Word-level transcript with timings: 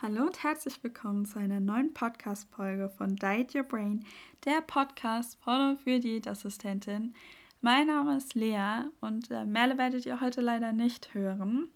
Hallo 0.00 0.22
und 0.22 0.44
herzlich 0.44 0.84
willkommen 0.84 1.26
zu 1.26 1.40
einer 1.40 1.58
neuen 1.58 1.92
Podcast-Folge 1.92 2.88
von 2.88 3.16
Diet 3.16 3.52
Your 3.56 3.64
Brain, 3.64 4.04
der 4.44 4.60
Podcast 4.60 5.36
von 5.42 5.70
und 5.70 5.80
für 5.80 5.98
Diätassistentin. 5.98 7.14
Mein 7.62 7.88
Name 7.88 8.16
ist 8.16 8.36
Lea 8.36 8.82
und 9.00 9.28
äh, 9.32 9.44
Merle 9.44 9.76
werdet 9.76 10.06
ihr 10.06 10.20
heute 10.20 10.40
leider 10.40 10.72
nicht 10.72 11.14
hören, 11.14 11.66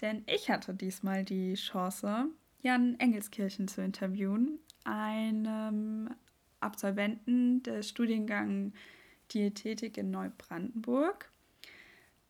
denn 0.00 0.22
ich 0.24 0.48
hatte 0.48 0.72
diesmal 0.72 1.26
die 1.26 1.56
Chance, 1.56 2.30
Jan 2.62 2.98
Engelskirchen 2.98 3.68
zu 3.68 3.82
interviewen, 3.82 4.60
einem 4.84 6.08
Absolventen 6.60 7.62
des 7.64 7.90
Studiengangs 7.90 8.72
Diätetik 9.34 9.98
in 9.98 10.10
Neubrandenburg. 10.10 11.30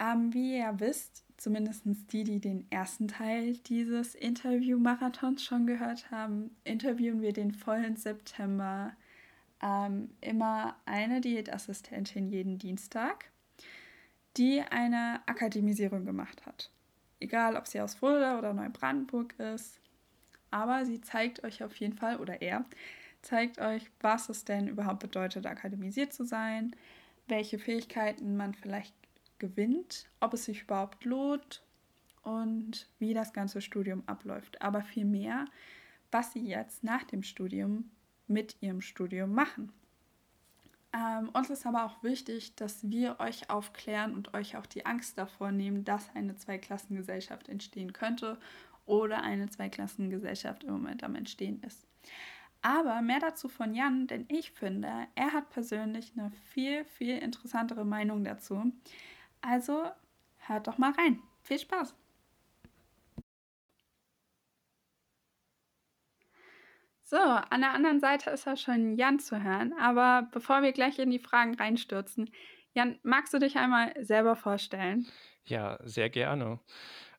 Ähm, 0.00 0.34
wie 0.34 0.58
ihr 0.58 0.80
wisst, 0.80 1.27
zumindest 1.38 1.84
die, 2.12 2.24
die 2.24 2.40
den 2.40 2.70
ersten 2.70 3.08
Teil 3.08 3.56
dieses 3.56 4.14
Interview-Marathons 4.14 5.42
schon 5.42 5.66
gehört 5.66 6.10
haben, 6.10 6.50
interviewen 6.64 7.22
wir 7.22 7.32
den 7.32 7.52
vollen 7.52 7.96
September 7.96 8.92
ähm, 9.62 10.10
immer 10.20 10.76
eine 10.84 11.20
Diätassistentin 11.20 12.28
jeden 12.28 12.58
Dienstag, 12.58 13.30
die 14.36 14.60
eine 14.60 15.20
Akademisierung 15.26 16.04
gemacht 16.04 16.44
hat. 16.44 16.70
Egal, 17.20 17.56
ob 17.56 17.66
sie 17.66 17.80
aus 17.80 17.94
Fulda 17.94 18.38
oder 18.38 18.52
Neubrandenburg 18.52 19.38
ist, 19.38 19.80
aber 20.50 20.84
sie 20.84 21.00
zeigt 21.00 21.44
euch 21.44 21.62
auf 21.62 21.76
jeden 21.76 21.94
Fall, 21.94 22.16
oder 22.18 22.42
er 22.42 22.64
zeigt 23.22 23.58
euch, 23.58 23.90
was 24.00 24.28
es 24.28 24.44
denn 24.44 24.68
überhaupt 24.68 25.00
bedeutet, 25.00 25.46
akademisiert 25.46 26.12
zu 26.12 26.24
sein, 26.24 26.74
welche 27.26 27.58
Fähigkeiten 27.58 28.36
man 28.36 28.54
vielleicht 28.54 28.94
gewinnt, 29.38 30.06
ob 30.20 30.34
es 30.34 30.44
sich 30.44 30.62
überhaupt 30.62 31.04
lohnt 31.04 31.62
und 32.22 32.88
wie 32.98 33.14
das 33.14 33.32
ganze 33.32 33.60
Studium 33.60 34.02
abläuft. 34.06 34.60
Aber 34.62 34.82
vielmehr, 34.82 35.46
was 36.10 36.32
sie 36.32 36.46
jetzt 36.46 36.84
nach 36.84 37.04
dem 37.04 37.22
Studium 37.22 37.90
mit 38.26 38.56
ihrem 38.60 38.80
Studium 38.80 39.32
machen. 39.32 39.72
Ähm, 40.92 41.28
uns 41.30 41.50
ist 41.50 41.66
aber 41.66 41.84
auch 41.84 42.02
wichtig, 42.02 42.54
dass 42.56 42.88
wir 42.88 43.20
euch 43.20 43.50
aufklären 43.50 44.14
und 44.14 44.34
euch 44.34 44.56
auch 44.56 44.66
die 44.66 44.86
Angst 44.86 45.18
davor 45.18 45.52
nehmen, 45.52 45.84
dass 45.84 46.14
eine 46.14 46.36
Zweiklassengesellschaft 46.36 47.48
entstehen 47.48 47.92
könnte 47.92 48.38
oder 48.86 49.22
eine 49.22 49.48
Zweiklassengesellschaft 49.48 50.64
im 50.64 50.72
Moment 50.72 51.04
am 51.04 51.14
Entstehen 51.14 51.62
ist. 51.62 51.86
Aber 52.62 53.02
mehr 53.02 53.20
dazu 53.20 53.48
von 53.48 53.74
Jan, 53.74 54.06
denn 54.06 54.24
ich 54.28 54.50
finde, 54.50 54.88
er 55.14 55.32
hat 55.32 55.50
persönlich 55.50 56.12
eine 56.16 56.30
viel, 56.52 56.84
viel 56.84 57.18
interessantere 57.18 57.84
Meinung 57.84 58.24
dazu. 58.24 58.72
Also 59.40 59.90
hört 60.38 60.66
doch 60.66 60.78
mal 60.78 60.92
rein. 60.92 61.22
Viel 61.42 61.58
Spaß! 61.58 61.94
So, 67.02 67.16
an 67.16 67.62
der 67.62 67.72
anderen 67.72 68.00
Seite 68.00 68.28
ist 68.28 68.46
auch 68.46 68.58
schon 68.58 68.94
Jan 68.96 69.18
zu 69.18 69.42
hören. 69.42 69.72
Aber 69.80 70.28
bevor 70.30 70.60
wir 70.60 70.72
gleich 70.72 70.98
in 70.98 71.10
die 71.10 71.18
Fragen 71.18 71.54
reinstürzen, 71.54 72.30
Jan, 72.74 72.98
magst 73.02 73.32
du 73.32 73.38
dich 73.38 73.56
einmal 73.56 73.94
selber 74.04 74.36
vorstellen? 74.36 75.06
Ja, 75.44 75.78
sehr 75.84 76.10
gerne. 76.10 76.60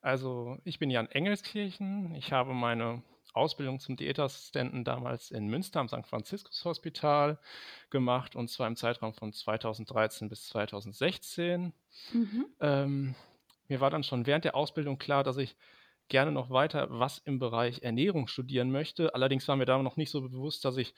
Also, 0.02 0.59
ich 0.64 0.78
bin 0.78 0.92
Jan 0.92 1.08
Engelskirchen. 1.08 2.14
Ich 2.14 2.31
habe 2.31 2.53
meine 2.53 3.02
Ausbildung 3.33 3.80
zum 3.80 3.95
Diätassistenten 3.95 4.83
damals 4.83 5.31
in 5.31 5.47
Münster 5.47 5.80
am 5.80 5.88
St. 5.88 6.05
Franziskus 6.05 6.63
Hospital 6.66 7.39
gemacht 7.89 8.35
und 8.35 8.49
zwar 8.49 8.67
im 8.67 8.75
Zeitraum 8.75 9.13
von 9.13 9.33
2013 9.33 10.30
bis 10.30 10.47
2016. 10.47 11.73
Mhm. 12.13 12.45
Ähm, 12.59 13.16
mir 13.67 13.81
war 13.81 13.89
dann 13.89 14.03
schon 14.03 14.25
während 14.25 14.45
der 14.45 14.55
Ausbildung 14.55 14.97
klar, 14.97 15.23
dass 15.23 15.38
ich 15.38 15.55
gerne 16.07 16.31
noch 16.31 16.50
weiter 16.50 16.88
was 16.89 17.19
im 17.19 17.39
Bereich 17.39 17.83
Ernährung 17.83 18.27
studieren 18.27 18.72
möchte. 18.72 19.13
Allerdings 19.13 19.47
war 19.47 19.55
mir 19.55 19.66
da 19.66 19.77
noch 19.77 19.95
nicht 19.95 20.09
so 20.09 20.22
bewusst, 20.22 20.66
dass 20.66 20.77
ich 20.77 20.94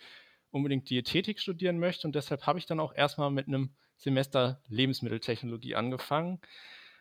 unbedingt 0.51 0.89
Diätetik 0.89 1.39
studieren 1.39 1.79
möchte 1.79 2.07
und 2.07 2.15
deshalb 2.15 2.45
habe 2.47 2.59
ich 2.59 2.65
dann 2.65 2.79
auch 2.79 2.93
erstmal 2.93 3.31
mit 3.31 3.47
einem 3.47 3.75
Semester 3.97 4.61
Lebensmitteltechnologie 4.67 5.75
angefangen 5.75 6.39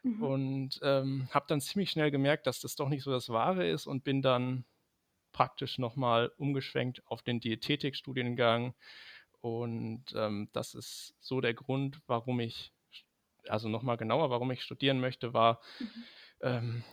mhm. 0.03 0.23
und 0.23 0.81
ähm, 0.83 1.29
habe 1.31 1.47
dann 1.49 1.61
ziemlich 1.61 1.91
schnell 1.91 2.11
gemerkt, 2.11 2.47
dass 2.47 2.61
das 2.61 2.77
doch 2.77 2.89
nicht 2.89 3.03
so 3.03 3.11
das 3.11 3.29
Wahre 3.29 3.69
ist 3.69 3.87
und 3.87 4.05
bin 4.05 4.23
dann 4.23 4.65
praktisch 5.33 5.79
nochmal 5.79 6.33
umgeschwenkt 6.37 7.03
auf 7.07 7.23
den 7.23 7.41
Diätetikstudiengang. 7.41 8.75
Und 9.41 10.05
ähm, 10.15 10.49
das 10.53 10.75
ist 10.75 11.15
so 11.21 11.41
der 11.41 11.55
Grund, 11.55 12.01
warum 12.07 12.41
ich, 12.41 12.73
also 13.49 13.69
nochmal 13.69 13.97
genauer, 13.97 14.31
warum 14.31 14.51
ich 14.51 14.63
studieren 14.63 15.01
möchte, 15.01 15.33
war, 15.33 15.61
mhm. 15.79 16.05
ähm, 16.43 16.85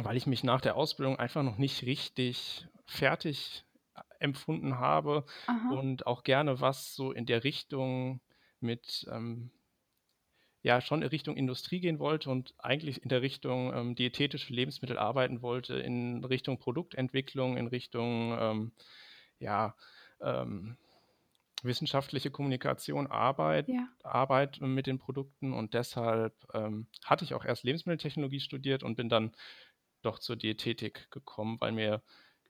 weil 0.00 0.16
ich 0.16 0.26
mich 0.26 0.42
nach 0.42 0.60
der 0.60 0.76
Ausbildung 0.76 1.18
einfach 1.18 1.42
noch 1.42 1.58
nicht 1.58 1.84
richtig 1.84 2.66
fertig 2.86 3.64
empfunden 4.18 4.78
habe 4.78 5.24
Aha. 5.46 5.70
und 5.70 6.06
auch 6.06 6.22
gerne 6.22 6.60
was 6.60 6.94
so 6.94 7.12
in 7.12 7.26
der 7.26 7.44
Richtung 7.44 8.20
mit 8.60 9.06
ähm, 9.10 9.50
ja 10.62 10.80
schon 10.80 11.02
in 11.02 11.08
Richtung 11.08 11.36
Industrie 11.36 11.80
gehen 11.80 11.98
wollte 11.98 12.30
und 12.30 12.54
eigentlich 12.58 13.02
in 13.02 13.08
der 13.08 13.22
Richtung 13.22 13.74
ähm, 13.74 13.94
diätetische 13.94 14.52
Lebensmittel 14.52 14.96
arbeiten 14.96 15.42
wollte, 15.42 15.74
in 15.74 16.24
Richtung 16.24 16.58
Produktentwicklung, 16.58 17.56
in 17.56 17.66
Richtung 17.66 18.36
ähm, 18.38 18.72
ja, 19.38 19.74
ähm, 20.20 20.76
wissenschaftliche 21.64 22.30
Kommunikation, 22.30 23.06
Arbeit, 23.06 23.68
ja. 23.68 23.88
Arbeit 24.02 24.60
mit 24.60 24.86
den 24.86 24.98
Produkten 24.98 25.52
und 25.52 25.74
deshalb 25.74 26.34
ähm, 26.54 26.86
hatte 27.04 27.24
ich 27.24 27.34
auch 27.34 27.44
erst 27.44 27.64
Lebensmitteltechnologie 27.64 28.40
studiert 28.40 28.82
und 28.82 28.96
bin 28.96 29.08
dann 29.08 29.32
doch 30.02 30.18
zur 30.18 30.36
Diätetik 30.36 31.10
gekommen, 31.10 31.60
weil 31.60 31.72
mir 31.72 32.02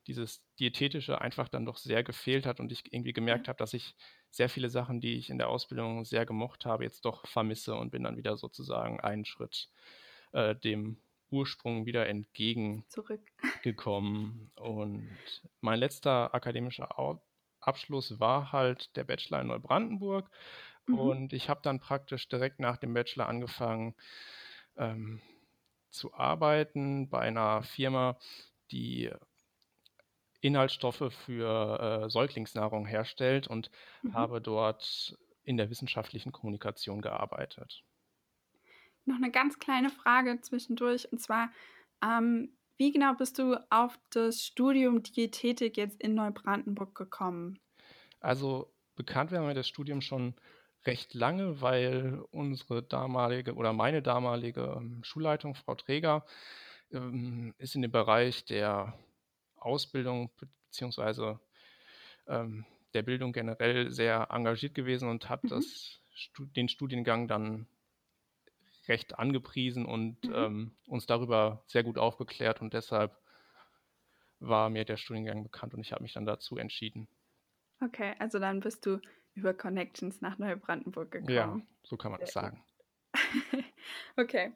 dieses 0.06 0.42
Diätetische 0.58 1.20
einfach 1.20 1.48
dann 1.48 1.64
doch 1.64 1.76
sehr 1.76 2.02
gefehlt 2.02 2.46
hat 2.46 2.60
und 2.60 2.72
ich 2.72 2.92
irgendwie 2.92 3.12
gemerkt 3.12 3.48
habe, 3.48 3.58
dass 3.58 3.74
ich 3.74 3.94
sehr 4.32 4.48
viele 4.48 4.70
Sachen, 4.70 5.00
die 5.00 5.14
ich 5.14 5.30
in 5.30 5.38
der 5.38 5.48
Ausbildung 5.48 6.04
sehr 6.04 6.26
gemocht 6.26 6.66
habe, 6.66 6.82
jetzt 6.84 7.04
doch 7.04 7.24
vermisse 7.26 7.76
und 7.76 7.90
bin 7.90 8.02
dann 8.02 8.16
wieder 8.16 8.36
sozusagen 8.36 8.98
einen 8.98 9.26
Schritt 9.26 9.68
äh, 10.32 10.56
dem 10.56 10.96
Ursprung 11.30 11.86
wieder 11.86 12.08
entgegengekommen. 12.08 14.50
Und 14.56 15.08
mein 15.60 15.78
letzter 15.78 16.34
akademischer 16.34 17.20
Abschluss 17.60 18.18
war 18.20 18.50
halt 18.52 18.96
der 18.96 19.04
Bachelor 19.04 19.42
in 19.42 19.48
Neubrandenburg. 19.48 20.30
Mhm. 20.86 20.98
Und 20.98 21.34
ich 21.34 21.50
habe 21.50 21.60
dann 21.62 21.78
praktisch 21.78 22.26
direkt 22.28 22.58
nach 22.58 22.78
dem 22.78 22.94
Bachelor 22.94 23.28
angefangen 23.28 23.94
ähm, 24.76 25.20
zu 25.90 26.14
arbeiten 26.14 27.10
bei 27.10 27.20
einer 27.20 27.62
Firma, 27.62 28.18
die 28.70 29.10
Inhaltsstoffe 30.42 31.12
für 31.24 32.04
äh, 32.04 32.10
Säuglingsnahrung 32.10 32.84
herstellt 32.84 33.46
und 33.46 33.70
mhm. 34.02 34.14
habe 34.14 34.40
dort 34.40 35.16
in 35.44 35.56
der 35.56 35.70
wissenschaftlichen 35.70 36.32
Kommunikation 36.32 37.00
gearbeitet. 37.00 37.82
Noch 39.04 39.16
eine 39.16 39.30
ganz 39.30 39.58
kleine 39.58 39.90
Frage 39.90 40.40
zwischendurch 40.40 41.10
und 41.10 41.20
zwar, 41.20 41.50
ähm, 42.02 42.56
wie 42.76 42.90
genau 42.92 43.14
bist 43.14 43.38
du 43.38 43.56
auf 43.70 43.98
das 44.10 44.42
Studium 44.42 45.02
Diätetik 45.02 45.76
jetzt 45.76 46.00
in 46.00 46.14
Neubrandenburg 46.14 46.94
gekommen? 46.94 47.60
Also 48.20 48.72
bekannt 48.96 49.30
wäre 49.30 49.44
mir 49.44 49.54
das 49.54 49.68
Studium 49.68 50.00
schon 50.00 50.34
recht 50.84 51.14
lange, 51.14 51.60
weil 51.60 52.20
unsere 52.30 52.82
damalige 52.82 53.54
oder 53.54 53.72
meine 53.72 54.02
damalige 54.02 54.74
ähm, 54.76 55.04
Schulleitung, 55.04 55.54
Frau 55.54 55.76
Träger, 55.76 56.26
ähm, 56.90 57.54
ist 57.58 57.76
in 57.76 57.82
dem 57.82 57.92
Bereich 57.92 58.44
der 58.44 58.94
Ausbildung 59.64 60.30
beziehungsweise 60.68 61.40
ähm, 62.26 62.64
der 62.94 63.02
Bildung 63.02 63.32
generell 63.32 63.90
sehr 63.90 64.28
engagiert 64.30 64.74
gewesen 64.74 65.08
und 65.08 65.28
hat 65.28 65.44
mhm. 65.44 65.48
das, 65.48 66.00
den 66.38 66.68
Studiengang 66.68 67.28
dann 67.28 67.66
recht 68.88 69.18
angepriesen 69.18 69.86
und 69.86 70.24
mhm. 70.24 70.34
ähm, 70.34 70.76
uns 70.86 71.06
darüber 71.06 71.64
sehr 71.66 71.84
gut 71.84 71.98
aufgeklärt 71.98 72.60
und 72.60 72.74
deshalb 72.74 73.16
war 74.40 74.70
mir 74.70 74.84
der 74.84 74.96
Studiengang 74.96 75.44
bekannt 75.44 75.74
und 75.74 75.80
ich 75.80 75.92
habe 75.92 76.02
mich 76.02 76.12
dann 76.12 76.26
dazu 76.26 76.56
entschieden. 76.56 77.08
Okay, 77.80 78.14
also 78.18 78.38
dann 78.38 78.60
bist 78.60 78.86
du 78.86 79.00
über 79.34 79.54
Connections 79.54 80.20
nach 80.20 80.38
Neubrandenburg 80.38 81.10
gekommen. 81.10 81.30
Ja, 81.30 81.60
so 81.84 81.96
kann 81.96 82.12
man 82.12 82.20
das 82.20 82.32
sagen. 82.32 82.62
okay. 84.16 84.52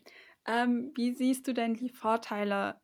Ähm, 0.47 0.93
wie 0.94 1.12
siehst 1.12 1.49
du 1.49 1.55
denn 1.55 1.75
die 1.75 1.88
Vorteile 1.88 2.81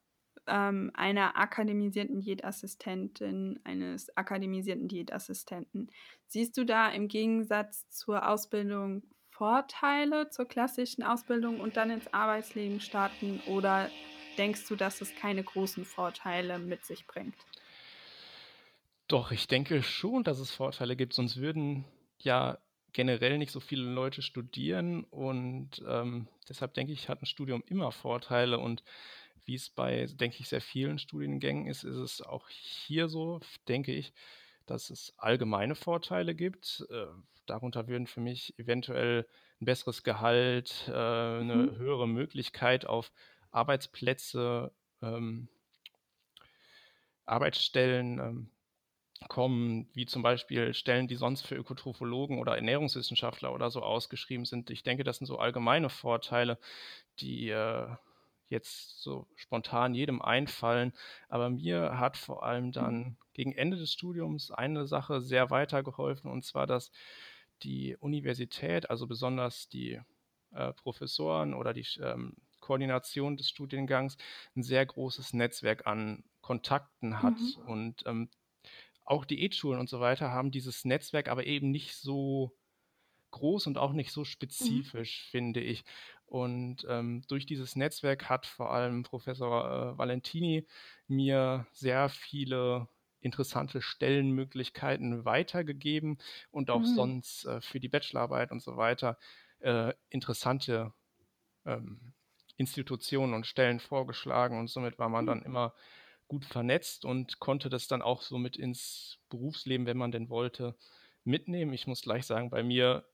ähm, 0.46 0.90
einer 0.94 1.36
akademisierten 1.36 2.20
Diätassistentin, 2.20 3.60
eines 3.64 4.16
akademisierten 4.16 4.88
Diätassistenten. 4.88 5.90
Siehst 6.26 6.56
du 6.56 6.64
da 6.64 6.90
im 6.90 7.08
Gegensatz 7.08 7.88
zur 7.90 8.28
Ausbildung 8.28 9.02
Vorteile 9.30 10.28
zur 10.30 10.46
klassischen 10.46 11.02
Ausbildung 11.02 11.58
und 11.58 11.76
dann 11.76 11.90
ins 11.90 12.12
Arbeitsleben 12.12 12.80
starten 12.80 13.40
oder 13.46 13.90
denkst 14.38 14.68
du, 14.68 14.76
dass 14.76 15.00
es 15.00 15.14
keine 15.16 15.42
großen 15.42 15.84
Vorteile 15.84 16.58
mit 16.58 16.84
sich 16.84 17.06
bringt? 17.06 17.34
Doch, 19.08 19.32
ich 19.32 19.48
denke 19.48 19.82
schon, 19.82 20.22
dass 20.22 20.38
es 20.38 20.50
Vorteile 20.50 20.96
gibt, 20.96 21.12
sonst 21.12 21.38
würden 21.38 21.84
ja 22.18 22.58
generell 22.92 23.38
nicht 23.38 23.52
so 23.52 23.60
viele 23.60 23.82
Leute 23.82 24.22
studieren 24.22 25.04
und 25.04 25.82
ähm, 25.88 26.28
deshalb 26.48 26.74
denke 26.74 26.92
ich, 26.92 27.08
hat 27.08 27.22
ein 27.22 27.26
Studium 27.26 27.62
immer 27.66 27.90
Vorteile 27.90 28.58
und 28.58 28.84
wie 29.44 29.54
es 29.54 29.70
bei, 29.70 30.06
denke 30.06 30.38
ich, 30.40 30.48
sehr 30.48 30.60
vielen 30.60 30.98
Studiengängen 30.98 31.66
ist, 31.66 31.84
ist 31.84 31.96
es 31.96 32.22
auch 32.22 32.48
hier 32.48 33.08
so, 33.08 33.40
denke 33.68 33.92
ich, 33.92 34.12
dass 34.66 34.90
es 34.90 35.14
allgemeine 35.18 35.74
Vorteile 35.74 36.34
gibt. 36.34 36.86
Äh, 36.90 37.06
darunter 37.46 37.88
würden 37.88 38.06
für 38.06 38.20
mich 38.20 38.58
eventuell 38.58 39.26
ein 39.60 39.64
besseres 39.66 40.02
Gehalt, 40.04 40.88
äh, 40.88 40.92
eine 40.92 41.72
Mhm. 41.72 41.76
höhere 41.76 42.08
Möglichkeit 42.08 42.86
auf 42.86 43.12
Arbeitsplätze, 43.50 44.72
ähm, 45.02 45.48
Arbeitsstellen 47.24 48.18
ähm, 48.18 48.50
kommen, 49.28 49.90
wie 49.94 50.06
zum 50.06 50.22
Beispiel 50.22 50.74
Stellen, 50.74 51.08
die 51.08 51.16
sonst 51.16 51.42
für 51.46 51.56
Ökotrophologen 51.56 52.38
oder 52.38 52.56
Ernährungswissenschaftler 52.56 53.52
oder 53.54 53.70
so 53.70 53.82
ausgeschrieben 53.82 54.46
sind. 54.46 54.70
Ich 54.70 54.82
denke, 54.82 55.04
das 55.04 55.18
sind 55.18 55.26
so 55.28 55.38
allgemeine 55.38 55.90
Vorteile, 55.90 56.58
die 57.20 57.50
äh, 57.50 57.88
jetzt 58.52 59.02
so 59.02 59.28
spontan 59.36 59.94
jedem 59.94 60.22
einfallen. 60.22 60.92
Aber 61.28 61.50
mir 61.50 61.98
hat 61.98 62.16
vor 62.18 62.44
allem 62.44 62.72
Mhm. 62.78 62.92
dann 62.92 63.18
gegen 63.34 63.52
Ende 63.54 63.78
des 63.78 63.92
Studiums 63.92 64.52
eine 64.52 64.86
Sache 64.86 65.20
sehr 65.22 65.50
weitergeholfen, 65.50 66.30
und 66.30 66.44
zwar, 66.44 66.66
dass 66.68 66.92
die 67.62 67.96
Universität, 67.98 68.90
also 68.90 69.06
besonders 69.06 69.68
die 69.68 70.00
äh, 70.52 70.72
Professoren 70.74 71.54
oder 71.54 71.72
die 71.72 71.86
ähm, 72.00 72.36
Koordination 72.60 73.36
des 73.36 73.48
Studiengangs, 73.48 74.16
ein 74.56 74.62
sehr 74.62 74.84
großes 74.86 75.32
Netzwerk 75.32 75.86
an 75.86 76.24
Kontakten 76.40 77.22
hat. 77.22 77.40
Mhm. 77.40 77.62
Und 77.64 78.02
ähm, 78.06 78.30
auch 79.04 79.24
Diätschulen 79.24 79.80
und 79.80 79.88
so 79.88 80.00
weiter 80.00 80.30
haben 80.30 80.50
dieses 80.50 80.84
Netzwerk, 80.84 81.28
aber 81.28 81.46
eben 81.46 81.70
nicht 81.70 81.96
so 81.96 82.52
groß 83.32 83.66
und 83.68 83.78
auch 83.78 83.92
nicht 83.92 84.12
so 84.12 84.24
Mhm. 84.60 84.92
spezifisch, 85.04 85.24
finde 85.30 85.60
ich. 85.60 85.84
Und 86.32 86.86
ähm, 86.88 87.22
durch 87.28 87.44
dieses 87.44 87.76
Netzwerk 87.76 88.30
hat 88.30 88.46
vor 88.46 88.72
allem 88.72 89.02
Professor 89.02 89.92
äh, 89.94 89.98
Valentini 89.98 90.66
mir 91.06 91.66
sehr 91.72 92.08
viele 92.08 92.88
interessante 93.20 93.82
Stellenmöglichkeiten 93.82 95.26
weitergegeben 95.26 96.16
und 96.50 96.70
auch 96.70 96.84
Mhm. 96.84 96.86
sonst 96.86 97.44
äh, 97.44 97.60
für 97.60 97.80
die 97.80 97.88
Bachelorarbeit 97.90 98.50
und 98.50 98.62
so 98.62 98.78
weiter 98.78 99.18
äh, 99.60 99.92
interessante 100.08 100.94
ähm, 101.64 102.14
Institutionen 102.56 103.34
und 103.34 103.46
Stellen 103.46 103.80
vorgeschlagen 103.80 104.58
und 104.58 104.68
somit 104.68 104.98
war 104.98 105.08
man 105.08 105.26
Mhm. 105.26 105.26
dann 105.26 105.42
immer 105.42 105.74
gut 106.28 106.44
vernetzt 106.44 107.04
und 107.04 107.40
konnte 107.40 107.68
das 107.68 107.88
dann 107.88 108.02
auch 108.02 108.22
so 108.22 108.38
mit 108.38 108.56
ins 108.56 109.18
Berufsleben, 109.28 109.86
wenn 109.86 109.96
man 109.98 110.12
denn 110.12 110.28
wollte, 110.28 110.76
mitnehmen. 111.24 111.72
Ich 111.72 111.86
muss 111.86 112.02
gleich 112.02 112.26
sagen, 112.26 112.50
bei 112.50 112.62
mir, 112.62 113.06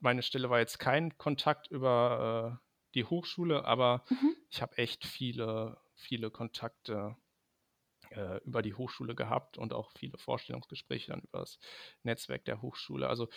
meine 0.00 0.22
Stelle 0.22 0.50
war 0.50 0.58
jetzt 0.58 0.78
kein 0.78 1.16
Kontakt 1.18 1.68
über 1.70 2.60
äh, 2.62 2.66
die 2.94 3.04
Hochschule, 3.04 3.64
aber 3.64 4.04
Mhm. 4.10 4.36
ich 4.50 4.62
habe 4.62 4.78
echt 4.78 5.06
viele, 5.06 5.78
viele 5.94 6.30
Kontakte 6.30 7.16
äh, 8.10 8.38
über 8.44 8.62
die 8.62 8.74
Hochschule 8.74 9.14
gehabt 9.14 9.58
und 9.58 9.72
auch 9.72 9.92
viele 9.98 10.18
Vorstellungsgespräche 10.18 11.12
dann 11.12 11.22
über 11.22 11.40
das 11.40 11.58
Netzwerk 12.02 12.44
der 12.44 12.62
Hochschule. 12.62 13.08
Also 13.08 13.28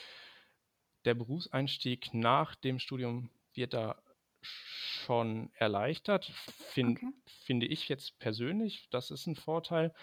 der 1.06 1.14
Berufseinstieg 1.14 2.14
nach 2.14 2.56
dem 2.56 2.80
Studium 2.80 3.30
wird 3.54 3.74
da 3.74 4.02
schon 4.42 5.52
erleichtert, 5.54 6.26
fin 6.26 7.00
Okay. 7.00 7.12
finde 7.28 7.68
ich 7.68 7.90
jetzt 7.90 8.20
persönlich. 8.20 8.90
Das 8.90 9.12
ist 9.12 9.28
ein 9.28 9.36
Vorteil. 9.36 9.94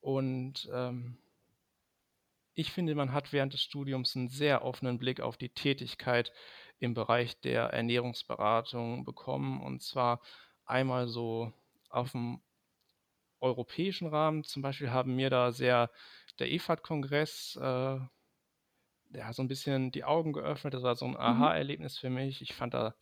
Und 0.00 0.68
ähm, 0.72 1.18
ich 2.54 2.72
finde, 2.72 2.94
man 2.94 3.12
hat 3.12 3.32
während 3.32 3.52
des 3.54 3.62
Studiums 3.62 4.16
einen 4.16 4.28
sehr 4.28 4.64
offenen 4.64 4.98
Blick 4.98 5.20
auf 5.20 5.36
die 5.36 5.50
Tätigkeit 5.50 6.32
im 6.78 6.94
Bereich 6.94 7.40
der 7.40 7.64
Ernährungsberatung 7.66 9.04
bekommen. 9.04 9.60
Und 9.62 9.82
zwar 9.82 10.20
einmal 10.64 11.08
so 11.08 11.52
auf 11.88 12.12
dem 12.12 12.42
europäischen 13.40 14.08
Rahmen. 14.08 14.44
Zum 14.44 14.62
Beispiel 14.62 14.90
haben 14.90 15.16
mir 15.16 15.30
da 15.30 15.52
sehr 15.52 15.90
der 16.38 16.52
EFAT-Kongress 16.52 17.56
äh, 17.60 18.00
ja, 19.12 19.32
so 19.32 19.42
ein 19.42 19.48
bisschen 19.48 19.90
die 19.90 20.04
Augen 20.04 20.32
geöffnet. 20.32 20.74
Das 20.74 20.82
war 20.82 20.94
so 20.94 21.04
ein 21.06 21.16
Mhm. 21.16 21.16
Aha-Erlebnis 21.16 21.98
für 21.98 22.10
mich. 22.10 22.42
Ich 22.42 22.54
fand 22.54 22.74
das 22.74 22.94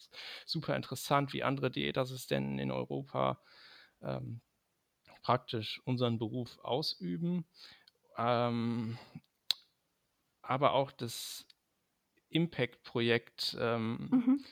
super 0.47 0.75
interessant, 0.77 1.33
wie 1.33 1.43
andere 1.43 1.71
Diätassistenten 1.71 2.59
in 2.59 2.71
Europa 2.71 3.41
ähm, 4.03 4.41
praktisch 5.23 5.81
unseren 5.85 6.19
Beruf 6.19 6.59
ausüben. 6.63 7.47
Ähm, 8.19 8.99
aber 10.49 10.73
auch 10.73 10.93
das 10.93 11.47
Impact-Projekt, 12.31 13.57
ähm, 13.61 14.13
Mhm. 14.13 14.45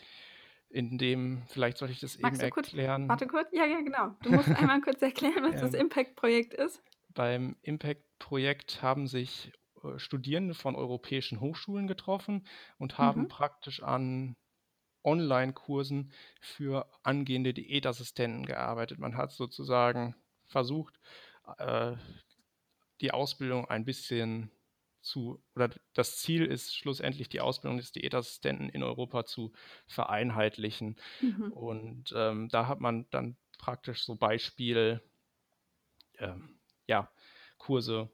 in 0.68 0.98
dem, 0.98 1.44
vielleicht 1.48 1.78
sollte 1.78 1.92
ich 1.92 2.00
das 2.00 2.16
eben 2.16 2.40
Magst 2.40 2.50
kurz, 2.50 2.76
erklären. 2.76 3.06
warte 3.06 3.26
kurz, 3.26 3.48
ja, 3.52 3.64
ja, 3.64 3.80
genau. 3.80 4.16
Du 4.22 4.30
musst 4.30 4.52
einmal 4.54 4.80
kurz 4.82 5.00
erklären, 5.00 5.42
was 5.44 5.56
das 5.56 5.72
Ähm, 5.72 5.74
Impact-Projekt 5.74 6.52
ist. 6.54 6.82
beim 7.08 7.56
Impact-Projekt 7.62 8.82
haben 8.82 9.06
sich 9.06 9.52
äh, 9.82 9.98
Studierende 9.98 10.54
von 10.54 10.74
europäischen 10.76 11.40
Hochschulen 11.40 11.86
getroffen 11.86 12.46
und 12.78 12.98
haben 12.98 13.26
Mhm. 13.26 13.28
praktisch 13.28 13.82
an 13.82 14.36
Online-Kursen 15.04 16.12
für 16.40 16.90
angehende 17.04 17.54
Diätassistenten 17.54 18.46
gearbeitet. 18.46 18.98
Man 18.98 19.16
hat 19.16 19.32
sozusagen 19.32 20.16
versucht, 20.46 21.00
äh, 21.58 21.96
die 23.00 23.10
Ausbildung 23.12 23.66
ein 23.66 23.84
bisschen 23.84 24.50
zu, 25.06 25.42
oder 25.54 25.70
das 25.94 26.18
Ziel 26.18 26.44
ist 26.44 26.74
schlussendlich 26.74 27.28
die 27.28 27.40
Ausbildung 27.40 27.78
des 27.78 27.92
Diätassistenten 27.92 28.68
in 28.68 28.82
Europa 28.82 29.24
zu 29.24 29.52
vereinheitlichen. 29.86 30.96
Mhm. 31.20 31.52
Und 31.52 32.14
ähm, 32.16 32.48
da 32.50 32.66
hat 32.66 32.80
man 32.80 33.08
dann 33.10 33.36
praktisch 33.58 34.04
so 34.04 34.16
Beispiel, 34.16 35.00
ähm, 36.18 36.58
ja, 36.86 37.10
Kurse 37.56 38.10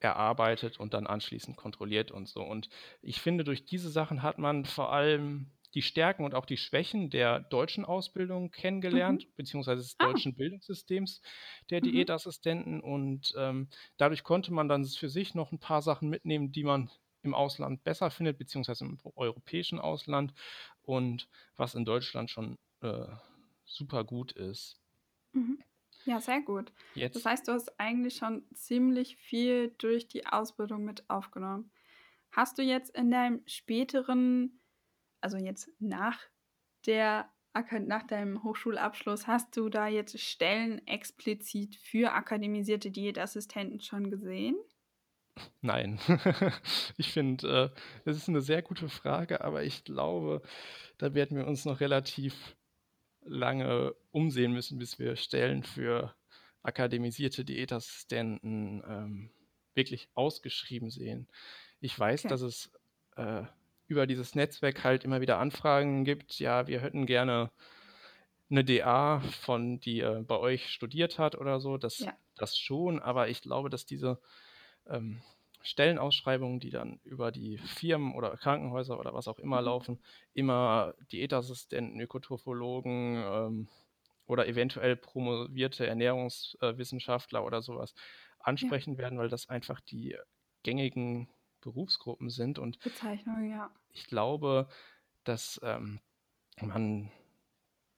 erarbeitet 0.00 0.78
und 0.78 0.94
dann 0.94 1.06
anschließend 1.06 1.56
kontrolliert 1.56 2.10
und 2.10 2.28
so. 2.28 2.42
Und 2.42 2.68
ich 3.00 3.20
finde, 3.20 3.44
durch 3.44 3.64
diese 3.64 3.90
Sachen 3.90 4.22
hat 4.22 4.38
man 4.38 4.64
vor 4.64 4.92
allem 4.92 5.50
die 5.74 5.82
Stärken 5.82 6.24
und 6.24 6.34
auch 6.34 6.46
die 6.46 6.56
Schwächen 6.56 7.10
der 7.10 7.40
deutschen 7.40 7.84
Ausbildung 7.84 8.50
kennengelernt, 8.50 9.26
Mhm. 9.26 9.32
beziehungsweise 9.36 9.82
des 9.82 9.98
Ah. 9.98 9.98
deutschen 9.98 10.34
Bildungssystems 10.34 11.20
der 11.70 11.80
Mhm. 11.80 12.08
Diätassistenten. 12.08 12.80
Und 12.80 13.34
ähm, 13.36 13.68
dadurch 13.96 14.24
konnte 14.24 14.52
man 14.52 14.68
dann 14.68 14.84
für 14.84 15.08
sich 15.08 15.34
noch 15.34 15.52
ein 15.52 15.60
paar 15.60 15.82
Sachen 15.82 16.08
mitnehmen, 16.08 16.52
die 16.52 16.64
man 16.64 16.90
im 17.22 17.34
Ausland 17.34 17.84
besser 17.84 18.10
findet, 18.10 18.38
beziehungsweise 18.38 18.84
im 18.84 18.98
europäischen 19.16 19.78
Ausland 19.80 20.34
und 20.82 21.28
was 21.56 21.74
in 21.74 21.84
Deutschland 21.84 22.30
schon 22.30 22.58
äh, 22.80 23.06
super 23.64 24.04
gut 24.04 24.32
ist. 24.32 24.80
Mhm. 25.32 25.62
Ja, 26.04 26.20
sehr 26.20 26.40
gut. 26.42 26.72
Das 27.12 27.24
Jetzt, 27.24 27.26
heißt, 27.26 27.48
du 27.48 27.52
hast 27.52 27.78
eigentlich 27.78 28.16
schon 28.16 28.46
ziemlich 28.54 29.16
viel 29.16 29.74
durch 29.78 30.08
die 30.08 30.26
Ausbildung 30.26 30.84
mit 30.84 31.08
aufgenommen. 31.10 31.70
Hast 32.30 32.58
du 32.58 32.62
jetzt 32.62 32.90
in 32.96 33.10
deinem 33.10 33.42
späteren, 33.46 34.57
also 35.20 35.36
jetzt 35.38 35.70
nach 35.78 36.20
der 36.86 37.30
nach 37.86 38.04
deinem 38.06 38.44
Hochschulabschluss, 38.44 39.26
hast 39.26 39.56
du 39.56 39.68
da 39.68 39.88
jetzt 39.88 40.20
Stellen 40.20 40.86
explizit 40.86 41.74
für 41.76 42.12
akademisierte 42.12 42.92
Diätassistenten 42.92 43.80
schon 43.80 44.10
gesehen? 44.10 44.56
Nein. 45.60 45.98
Ich 46.96 47.12
finde, 47.12 47.72
äh, 47.74 47.80
das 48.04 48.16
ist 48.16 48.28
eine 48.28 48.40
sehr 48.40 48.62
gute 48.62 48.88
Frage, 48.88 49.40
aber 49.42 49.62
ich 49.64 49.84
glaube, 49.84 50.42
da 50.98 51.14
werden 51.14 51.36
wir 51.36 51.46
uns 51.46 51.64
noch 51.64 51.80
relativ 51.80 52.56
lange 53.22 53.94
umsehen 54.10 54.52
müssen, 54.52 54.78
bis 54.78 54.98
wir 54.98 55.16
Stellen 55.16 55.62
für 55.64 56.14
akademisierte 56.62 57.44
Diätassistenten 57.44 58.82
ähm, 58.88 59.30
wirklich 59.74 60.10
ausgeschrieben 60.14 60.90
sehen. 60.90 61.28
Ich 61.80 61.98
weiß, 61.98 62.24
Okay. 62.24 62.28
dass 62.28 62.42
es 62.42 62.72
äh, 63.16 63.44
über 63.88 64.06
dieses 64.06 64.34
Netzwerk 64.34 64.84
halt 64.84 65.04
immer 65.04 65.20
wieder 65.20 65.38
Anfragen 65.38 66.04
gibt. 66.04 66.38
Ja, 66.38 66.66
wir 66.66 66.80
hätten 66.80 67.06
gerne 67.06 67.50
eine 68.50 68.64
DA 68.64 69.20
von, 69.20 69.80
die 69.80 70.00
äh, 70.00 70.22
bei 70.26 70.38
euch 70.38 70.70
studiert 70.70 71.18
hat 71.18 71.34
oder 71.36 71.60
so. 71.60 71.76
Das, 71.78 71.98
Ja. 72.00 72.12
das 72.36 72.56
schon, 72.56 73.00
aber 73.00 73.28
ich 73.28 73.42
glaube, 73.42 73.70
dass 73.70 73.84
diese 73.86 74.20
ähm, 74.86 75.22
Stellenausschreibungen, 75.62 76.60
die 76.60 76.70
dann 76.70 77.00
über 77.04 77.32
die 77.32 77.58
Firmen 77.58 78.14
oder 78.14 78.36
Krankenhäuser 78.36 78.98
oder 78.98 79.12
was 79.12 79.28
auch 79.28 79.38
immer 79.38 79.60
Mhm. 79.60 79.66
laufen, 79.66 80.02
immer 80.34 80.94
Diätassistenten, 81.12 82.00
Ökotrophologen 82.00 83.16
ähm, 83.16 83.68
oder 84.26 84.46
eventuell 84.46 84.96
promovierte 84.96 85.86
Ernährungswissenschaftler 85.86 87.44
oder 87.44 87.60
sowas 87.62 87.94
Ja. 87.96 88.02
ansprechen 88.40 88.98
werden, 88.98 89.18
weil 89.18 89.28
das 89.28 89.48
einfach 89.48 89.80
die 89.80 90.16
gängigen 90.62 91.28
Berufsgruppen 91.60 92.30
sind. 92.30 92.58
Und 92.58 92.78
Bezeichnung, 92.80 93.50
ja. 93.50 93.70
ich 93.92 94.06
glaube, 94.06 94.68
dass 95.24 95.60
ähm, 95.62 96.00
man 96.60 97.10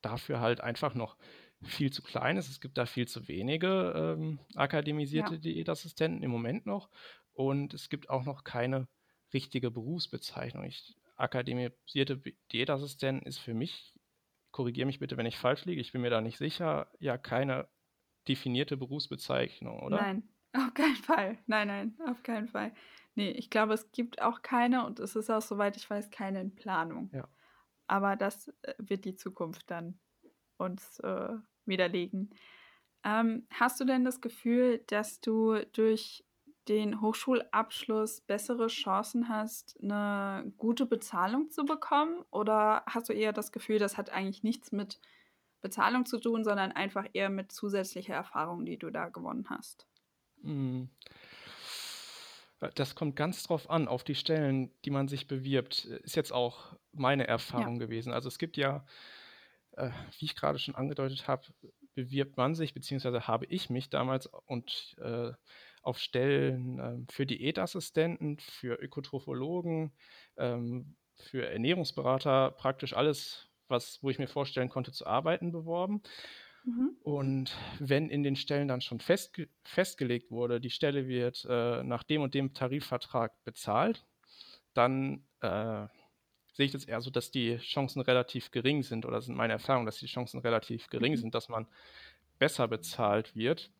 dafür 0.02 0.40
halt 0.40 0.60
einfach 0.60 0.94
noch 0.94 1.16
viel 1.62 1.92
zu 1.92 2.02
klein 2.02 2.36
ist. 2.36 2.48
Es 2.48 2.60
gibt 2.60 2.78
da 2.78 2.86
viel 2.86 3.06
zu 3.06 3.28
wenige 3.28 4.16
ähm, 4.18 4.38
akademisierte 4.54 5.34
Ja. 5.34 5.40
Diätassistenten 5.40 6.22
im 6.22 6.30
Moment 6.30 6.66
noch. 6.66 6.88
Und 7.32 7.74
es 7.74 7.88
gibt 7.88 8.10
auch 8.10 8.24
noch 8.24 8.44
keine 8.44 8.88
richtige 9.32 9.70
Berufsbezeichnung. 9.70 10.64
Ich, 10.64 10.96
akademisierte 11.16 12.16
Bi- 12.16 12.36
Diätassistent 12.52 13.24
ist 13.24 13.38
für 13.38 13.54
mich 13.54 13.94
korrigiere 14.52 14.86
mich 14.86 14.98
bitte, 14.98 15.16
wenn 15.16 15.26
ich 15.26 15.38
falsch 15.38 15.64
liege, 15.64 15.80
ich 15.80 15.92
bin 15.92 16.00
mir 16.00 16.10
da 16.10 16.20
nicht 16.20 16.36
sicher, 16.36 16.90
ja 16.98 17.16
keine 17.16 17.68
definierte 18.26 18.76
Berufsbezeichnung, 18.76 19.80
oder? 19.80 19.98
Nein, 19.98 20.28
auf 20.52 20.74
keinen 20.74 20.96
Fall. 20.96 21.38
Nein, 21.46 21.68
nein, 21.68 21.96
auf 22.06 22.22
keinen 22.22 22.48
Fall. 22.48 22.72
Nee, 23.14 23.30
ich 23.32 23.50
glaube, 23.50 23.74
es 23.74 23.90
gibt 23.92 24.22
auch 24.22 24.42
keine 24.42 24.86
und 24.86 25.00
es 25.00 25.16
ist 25.16 25.30
auch, 25.30 25.42
soweit 25.42 25.76
ich 25.76 25.88
weiß, 25.88 26.10
keine 26.10 26.40
in 26.40 26.54
Planung. 26.54 27.10
Ja. 27.12 27.28
Aber 27.86 28.16
das 28.16 28.48
äh, 28.62 28.74
wird 28.78 29.04
die 29.04 29.16
Zukunft 29.16 29.70
dann 29.70 29.98
uns 30.56 31.00
äh, 31.00 31.34
widerlegen. 31.64 32.30
Ähm, 33.04 33.46
hast 33.52 33.80
du 33.80 33.84
denn 33.84 34.04
das 34.04 34.20
Gefühl, 34.20 34.78
dass 34.86 35.20
du 35.20 35.58
durch 35.72 36.24
den 36.68 37.00
Hochschulabschluss 37.00 38.20
bessere 38.20 38.68
Chancen 38.68 39.28
hast, 39.28 39.78
eine 39.82 40.52
gute 40.58 40.86
Bezahlung 40.86 41.50
zu 41.50 41.64
bekommen? 41.64 42.24
Oder 42.30 42.84
hast 42.86 43.08
du 43.08 43.12
eher 43.12 43.32
das 43.32 43.52
Gefühl, 43.52 43.78
das 43.78 43.96
hat 43.96 44.10
eigentlich 44.10 44.42
nichts 44.42 44.70
mit 44.70 45.00
Bezahlung 45.62 46.06
zu 46.06 46.18
tun, 46.18 46.44
sondern 46.44 46.72
einfach 46.72 47.06
eher 47.12 47.30
mit 47.30 47.52
zusätzlicher 47.52 48.14
Erfahrung, 48.14 48.64
die 48.64 48.78
du 48.78 48.90
da 48.90 49.08
gewonnen 49.08 49.46
hast? 49.50 49.89
Hm. 50.42 50.88
Das 52.74 52.94
kommt 52.94 53.16
ganz 53.16 53.42
drauf 53.42 53.70
an, 53.70 53.88
auf 53.88 54.04
die 54.04 54.14
Stellen, 54.14 54.70
die 54.84 54.90
man 54.90 55.08
sich 55.08 55.26
bewirbt. 55.26 55.86
Ist 55.86 56.16
jetzt 56.16 56.32
auch 56.32 56.76
meine 56.92 57.26
Erfahrung 57.26 57.80
ja. 57.80 57.86
gewesen. 57.86 58.12
Also 58.12 58.28
es 58.28 58.38
gibt 58.38 58.58
ja, 58.58 58.84
äh, 59.72 59.90
wie 60.18 60.26
ich 60.26 60.36
gerade 60.36 60.58
schon 60.58 60.74
angedeutet 60.74 61.26
habe, 61.26 61.46
bewirbt 61.94 62.36
man 62.36 62.54
sich, 62.54 62.74
beziehungsweise 62.74 63.26
habe 63.26 63.46
ich 63.46 63.70
mich 63.70 63.88
damals 63.88 64.26
und 64.46 64.94
äh, 65.00 65.32
auf 65.82 65.98
Stellen 65.98 66.78
äh, 66.78 67.12
für 67.12 67.24
Diätassistenten, 67.24 68.38
für 68.38 68.74
Ökotrophologen, 68.74 69.92
ähm, 70.36 70.96
für 71.16 71.48
Ernährungsberater, 71.48 72.50
praktisch 72.52 72.94
alles, 72.94 73.48
was, 73.68 74.02
wo 74.02 74.10
ich 74.10 74.18
mir 74.18 74.28
vorstellen 74.28 74.68
konnte 74.68 74.92
zu 74.92 75.06
arbeiten, 75.06 75.52
beworben. 75.52 76.02
Mhm. 76.64 76.96
Und 77.02 77.56
wenn 77.78 78.08
in 78.10 78.22
den 78.22 78.36
Stellen 78.36 78.68
dann 78.68 78.80
schon 78.80 79.00
festge 79.00 79.48
festgelegt 79.64 80.30
wurde, 80.30 80.60
die 80.60 80.70
Stelle 80.70 81.08
wird 81.08 81.46
äh, 81.48 81.82
nach 81.82 82.02
dem 82.02 82.22
und 82.22 82.34
dem 82.34 82.54
Tarifvertrag 82.54 83.32
bezahlt, 83.44 84.04
dann 84.74 85.24
äh, 85.40 85.86
sehe 86.52 86.66
ich 86.66 86.72
das 86.72 86.84
eher 86.84 87.00
so, 87.00 87.10
dass 87.10 87.30
die 87.30 87.56
Chancen 87.58 88.00
relativ 88.02 88.50
gering 88.50 88.82
sind, 88.82 89.06
oder 89.06 89.20
sind 89.20 89.36
meine 89.36 89.54
Erfahrungen, 89.54 89.86
dass 89.86 89.98
die 89.98 90.06
Chancen 90.06 90.40
relativ 90.40 90.88
gering 90.88 91.12
mhm. 91.12 91.16
sind, 91.16 91.34
dass 91.34 91.48
man 91.48 91.66
besser 92.38 92.68
bezahlt 92.68 93.34
wird. 93.34 93.70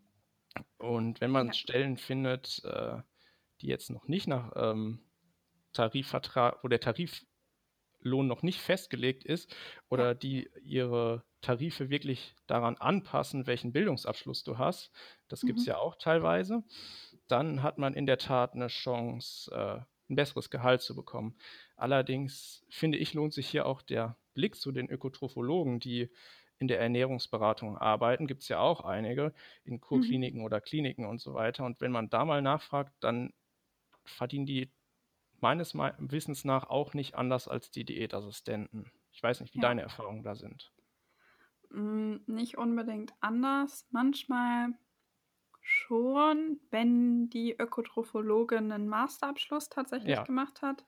Und 0.78 1.20
wenn 1.20 1.30
man 1.30 1.48
ja. 1.48 1.52
Stellen 1.52 1.96
findet, 1.96 2.62
äh, 2.64 2.98
die 3.60 3.66
jetzt 3.66 3.90
noch 3.90 4.08
nicht 4.08 4.26
nach 4.26 4.52
ähm, 4.56 5.00
Tarifvertrag, 5.72 6.62
wo 6.62 6.68
der 6.68 6.80
Tariflohn 6.80 8.26
noch 8.26 8.42
nicht 8.42 8.60
festgelegt 8.60 9.24
ist, 9.24 9.54
oder 9.88 10.08
ja. 10.08 10.14
die 10.14 10.50
ihre 10.62 11.22
Tarife 11.40 11.90
wirklich 11.90 12.34
daran 12.46 12.76
anpassen, 12.76 13.46
welchen 13.46 13.72
Bildungsabschluss 13.72 14.44
du 14.44 14.58
hast, 14.58 14.90
das 15.28 15.42
mhm. 15.42 15.48
gibt 15.48 15.58
es 15.60 15.66
ja 15.66 15.78
auch 15.78 15.96
teilweise, 15.96 16.62
dann 17.28 17.62
hat 17.62 17.78
man 17.78 17.94
in 17.94 18.06
der 18.06 18.18
Tat 18.18 18.54
eine 18.54 18.68
Chance, 18.68 19.50
äh, 19.52 19.80
ein 20.10 20.16
besseres 20.16 20.50
Gehalt 20.50 20.82
zu 20.82 20.94
bekommen. 20.94 21.36
Allerdings 21.76 22.64
finde 22.68 22.98
ich, 22.98 23.14
lohnt 23.14 23.32
sich 23.32 23.48
hier 23.48 23.66
auch 23.66 23.80
der 23.80 24.16
Blick 24.34 24.56
zu 24.56 24.72
den 24.72 24.88
Ökotrophologen, 24.88 25.80
die 25.80 26.10
in 26.58 26.68
der 26.68 26.80
Ernährungsberatung 26.80 27.78
arbeiten. 27.78 28.26
Gibt 28.26 28.42
es 28.42 28.48
ja 28.48 28.58
auch 28.58 28.82
einige 28.82 29.32
in 29.64 29.80
Kurkliniken 29.80 30.40
mhm. 30.40 30.44
oder 30.44 30.60
Kliniken 30.60 31.06
und 31.06 31.20
so 31.20 31.34
weiter. 31.34 31.64
Und 31.64 31.80
wenn 31.80 31.92
man 31.92 32.10
da 32.10 32.24
mal 32.24 32.42
nachfragt, 32.42 32.92
dann 33.00 33.32
verdienen 34.04 34.46
die 34.46 34.70
meines 35.40 35.74
Wissens 35.74 36.44
nach 36.44 36.68
auch 36.68 36.92
nicht 36.92 37.14
anders 37.14 37.48
als 37.48 37.70
die 37.70 37.84
Diätassistenten. 37.84 38.92
Ich 39.12 39.22
weiß 39.22 39.40
nicht, 39.40 39.54
wie 39.54 39.58
ja. 39.58 39.68
deine 39.68 39.82
Erfahrungen 39.82 40.22
da 40.22 40.34
sind. 40.34 40.70
Hm, 41.70 42.22
nicht 42.26 42.58
unbedingt 42.58 43.14
anders. 43.20 43.86
Manchmal 43.90 44.74
schon, 45.60 46.60
wenn 46.70 47.30
die 47.30 47.56
Ökotrophologin 47.58 48.72
einen 48.72 48.88
Masterabschluss 48.88 49.68
tatsächlich 49.68 50.16
ja. 50.16 50.24
gemacht 50.24 50.62
hat. 50.62 50.84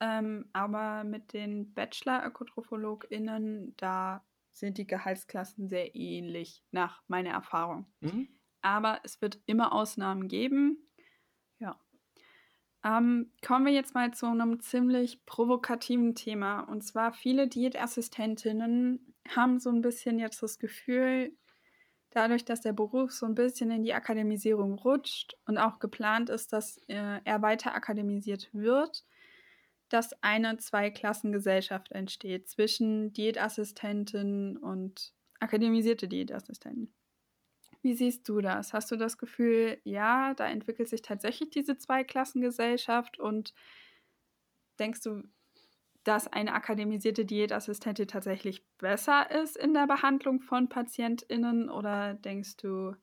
Ähm, 0.00 0.48
aber 0.52 1.04
mit 1.04 1.32
den 1.32 1.74
Bachelor-ÖkotrophologInnen, 1.74 3.74
da 3.76 4.24
sind 4.52 4.78
die 4.78 4.86
Gehaltsklassen 4.86 5.68
sehr 5.68 5.94
ähnlich, 5.94 6.64
nach 6.70 7.02
meiner 7.08 7.30
Erfahrung. 7.30 7.86
Mhm. 8.00 8.28
Aber 8.62 9.00
es 9.04 9.20
wird 9.20 9.40
immer 9.46 9.72
Ausnahmen 9.72 10.28
geben. 10.28 10.78
Ja. 11.58 11.78
Ähm, 12.82 13.32
kommen 13.44 13.66
wir 13.66 13.72
jetzt 13.72 13.94
mal 13.94 14.14
zu 14.14 14.26
einem 14.26 14.60
ziemlich 14.60 15.24
provokativen 15.26 16.14
Thema. 16.14 16.60
Und 16.60 16.82
zwar 16.82 17.12
viele 17.12 17.48
Diätassistentinnen 17.48 19.09
haben 19.36 19.58
so 19.58 19.70
ein 19.70 19.82
bisschen 19.82 20.18
jetzt 20.18 20.42
das 20.42 20.58
Gefühl, 20.58 21.32
dadurch, 22.10 22.44
dass 22.44 22.60
der 22.60 22.72
Beruf 22.72 23.12
so 23.12 23.26
ein 23.26 23.34
bisschen 23.34 23.70
in 23.70 23.82
die 23.82 23.94
Akademisierung 23.94 24.74
rutscht 24.74 25.36
und 25.46 25.58
auch 25.58 25.78
geplant 25.78 26.28
ist, 26.28 26.52
dass 26.52 26.78
äh, 26.88 27.20
er 27.24 27.42
weiter 27.42 27.74
akademisiert 27.74 28.48
wird, 28.52 29.04
dass 29.88 30.12
eine 30.22 30.56
Zweiklassengesellschaft 30.58 31.92
entsteht 31.92 32.48
zwischen 32.48 33.12
Diätassistenten 33.12 34.56
und 34.56 35.12
akademisierte 35.40 36.08
Diätassistenten. 36.08 36.94
Wie 37.82 37.94
siehst 37.94 38.28
du 38.28 38.40
das? 38.40 38.72
Hast 38.72 38.90
du 38.90 38.96
das 38.96 39.16
Gefühl, 39.16 39.80
ja, 39.84 40.34
da 40.34 40.46
entwickelt 40.46 40.88
sich 40.88 41.02
tatsächlich 41.02 41.50
diese 41.50 41.78
Zweiklassengesellschaft 41.78 43.18
und 43.18 43.54
denkst 44.78 45.00
du, 45.02 45.22
dass 46.04 46.26
eine 46.28 46.54
akademisierte 46.54 47.24
Diätassistentin 47.24 48.08
tatsächlich 48.08 48.64
besser 48.78 49.30
ist 49.30 49.56
in 49.56 49.74
der 49.74 49.86
Behandlung 49.86 50.40
von 50.40 50.68
PatientInnen 50.68 51.68
oder 51.68 52.14
denkst 52.14 52.56
du, 52.56 52.96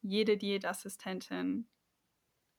jede 0.00 0.36
Diätassistentin 0.36 1.68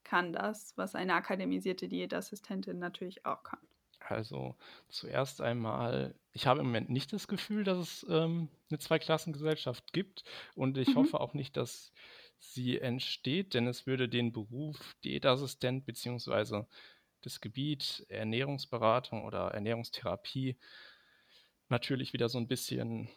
kann 0.04 0.34
das, 0.34 0.74
was 0.78 0.96
eine 0.96 1.14
akademisierte 1.14 1.88
Diätassistentin 1.88 2.80
natürlich 2.80 3.26
auch 3.26 3.44
kann. 3.44 3.60
Also 4.00 4.56
zuerst 4.90 5.42
einmal, 5.42 6.16
ich 6.34 6.46
habe 6.46 6.60
im 6.60 6.68
Moment 6.68 6.90
nicht 6.90 7.14
das 7.14 7.28
Gefühl, 7.28 7.64
dass 7.64 7.78
es 7.78 8.06
ähm, 8.10 8.50
eine 8.70 8.80
Zweiklassengesellschaft 8.80 9.94
gibt 9.94 10.24
und 10.56 10.78
ich 10.78 10.90
mhm. 10.90 10.96
hoffe 10.96 11.20
auch 11.20 11.34
nicht, 11.34 11.56
dass 11.56 11.94
sie 12.40 12.80
entsteht, 12.80 13.54
denn 13.54 13.68
es 13.68 13.88
würde 13.88 14.10
den 14.10 14.34
Beruf 14.34 14.96
Diätassistent 15.04 15.86
bzw. 15.86 16.66
das 17.26 17.42
Gebiet 17.42 18.06
Ernährungsberatung 18.10 19.26
oder 19.26 19.50
Ernährungstherapie 19.50 20.58
natürlich 21.70 22.14
wieder 22.14 22.30
so 22.30 22.38
ein 22.38 22.48
bisschen 22.48 23.10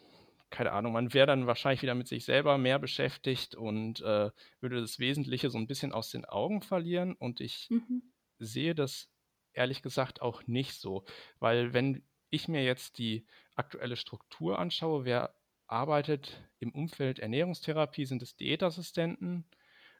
keine 0.49 0.71
Ahnung, 0.71 0.93
man 0.93 1.13
wäre 1.13 1.27
dann 1.27 1.47
wahrscheinlich 1.47 1.81
wieder 1.81 1.95
mit 1.95 2.07
sich 2.07 2.25
selber 2.25 2.57
mehr 2.57 2.79
beschäftigt 2.79 3.55
und 3.55 4.01
äh, 4.01 4.31
würde 4.61 4.81
das 4.81 4.99
Wesentliche 4.99 5.49
so 5.49 5.57
ein 5.57 5.67
bisschen 5.67 5.91
aus 5.91 6.09
den 6.09 6.25
Augen 6.25 6.61
verlieren. 6.61 7.13
Und 7.13 7.41
ich 7.41 7.67
mhm. 7.69 8.01
sehe 8.39 8.73
das 8.73 9.09
ehrlich 9.53 9.81
gesagt 9.81 10.21
auch 10.21 10.47
nicht 10.47 10.75
so, 10.75 11.03
weil 11.39 11.73
wenn 11.73 12.03
ich 12.29 12.47
mir 12.47 12.63
jetzt 12.63 12.97
die 12.97 13.25
aktuelle 13.55 13.97
Struktur 13.97 14.59
anschaue, 14.59 15.05
wer 15.05 15.35
arbeitet 15.67 16.41
im 16.59 16.71
Umfeld 16.71 17.19
Ernährungstherapie, 17.19 18.05
sind 18.05 18.21
es 18.21 18.35
Diätassistenten, 18.35 19.45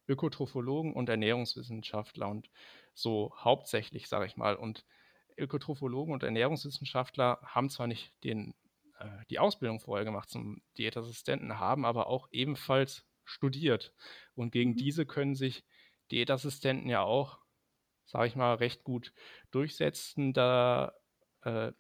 Ökotrophologen 0.08 0.94
und 0.94 1.10
Ernährungswissenschaftler 1.10 2.30
und 2.30 2.50
so 2.98 3.34
hauptsächlich, 3.38 4.08
sage 4.08 4.25
ich 4.25 4.38
mal. 4.38 4.56
Und 4.56 4.86
Ökotrophologen 5.38 6.13
und 6.13 6.24
Ernährungswissenschaftler 6.24 7.39
haben 7.44 7.70
zwar 7.70 7.88
nicht 7.88 8.12
den 8.24 8.56
äh, 9.00 9.25
die 9.30 9.39
Ausbildung 9.39 9.80
vorher 9.80 10.06
gemacht 10.06 10.30
zum 10.30 10.62
Diätassistenten, 10.77 11.60
haben 11.60 11.86
aber 11.86 12.08
auch 12.08 12.27
ebenfalls 12.32 13.06
studiert. 13.24 13.94
Und 14.34 14.51
gegen 14.51 14.72
mhm. 14.72 14.77
diese 14.77 15.06
können 15.06 15.36
sich 15.36 15.63
Diätassistenten 16.12 16.89
ja 16.89 17.01
auch, 17.01 17.39
sage 18.06 18.27
ich 18.27 18.36
mal, 18.36 18.56
recht 18.56 18.84
gut 18.84 19.13
durchsetzen. 19.51 20.34
Da 20.34 20.94
äh, 21.44 21.72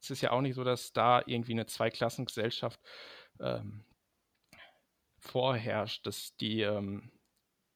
es 0.00 0.10
ist 0.10 0.20
ja 0.20 0.30
auch 0.30 0.40
nicht 0.40 0.54
so, 0.54 0.64
dass 0.64 0.92
da 0.92 1.22
irgendwie 1.26 1.52
eine 1.52 1.66
Zweiklassengesellschaft 1.66 2.80
ähm, 3.40 3.84
vorherrscht, 5.18 6.06
dass 6.06 6.36
die 6.36 6.60
ähm, 6.60 7.10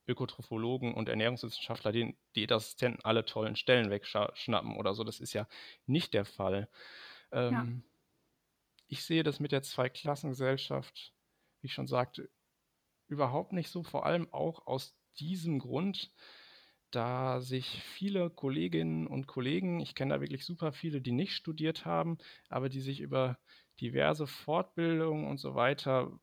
Ökotrophologen 0.08 0.94
und 0.94 1.08
Ernährungswissenschaftler 1.08 1.92
den 1.92 2.16
Diätassistenten 2.34 3.04
alle 3.04 3.24
tollen 3.24 3.56
Stellen 3.56 3.90
wegschnappen 3.90 4.76
oder 4.76 4.94
so. 4.94 5.04
Das 5.04 5.20
ist 5.20 5.34
ja 5.34 5.46
nicht 5.86 6.14
der 6.14 6.24
Fall. 6.24 6.68
Ähm, 7.32 7.84
ja 7.84 7.88
ich 8.88 9.04
sehe 9.04 9.22
das 9.22 9.38
mit 9.38 9.52
der 9.52 9.62
Zweiklassengesellschaft, 9.62 11.14
wie 11.60 11.66
ich 11.66 11.74
schon 11.74 11.86
sagte, 11.86 12.30
überhaupt 13.08 13.52
nicht 13.52 13.70
so, 13.70 13.82
vor 13.82 14.06
allem 14.06 14.32
auch 14.32 14.66
aus 14.66 14.96
diesem 15.18 15.58
Grund, 15.58 16.12
da 16.90 17.40
sich 17.40 17.82
viele 17.82 18.30
Kolleginnen 18.30 19.06
und 19.06 19.26
Kollegen, 19.26 19.80
ich 19.80 19.94
kenne 19.94 20.14
da 20.14 20.20
wirklich 20.20 20.46
super 20.46 20.72
viele, 20.72 21.02
die 21.02 21.12
nicht 21.12 21.34
studiert 21.34 21.84
haben, 21.84 22.18
aber 22.48 22.68
die 22.70 22.80
sich 22.80 23.00
über 23.00 23.38
diverse 23.80 24.26
Fortbildungen 24.26 25.26
und 25.26 25.38
so 25.38 25.54
weiter 25.54 26.18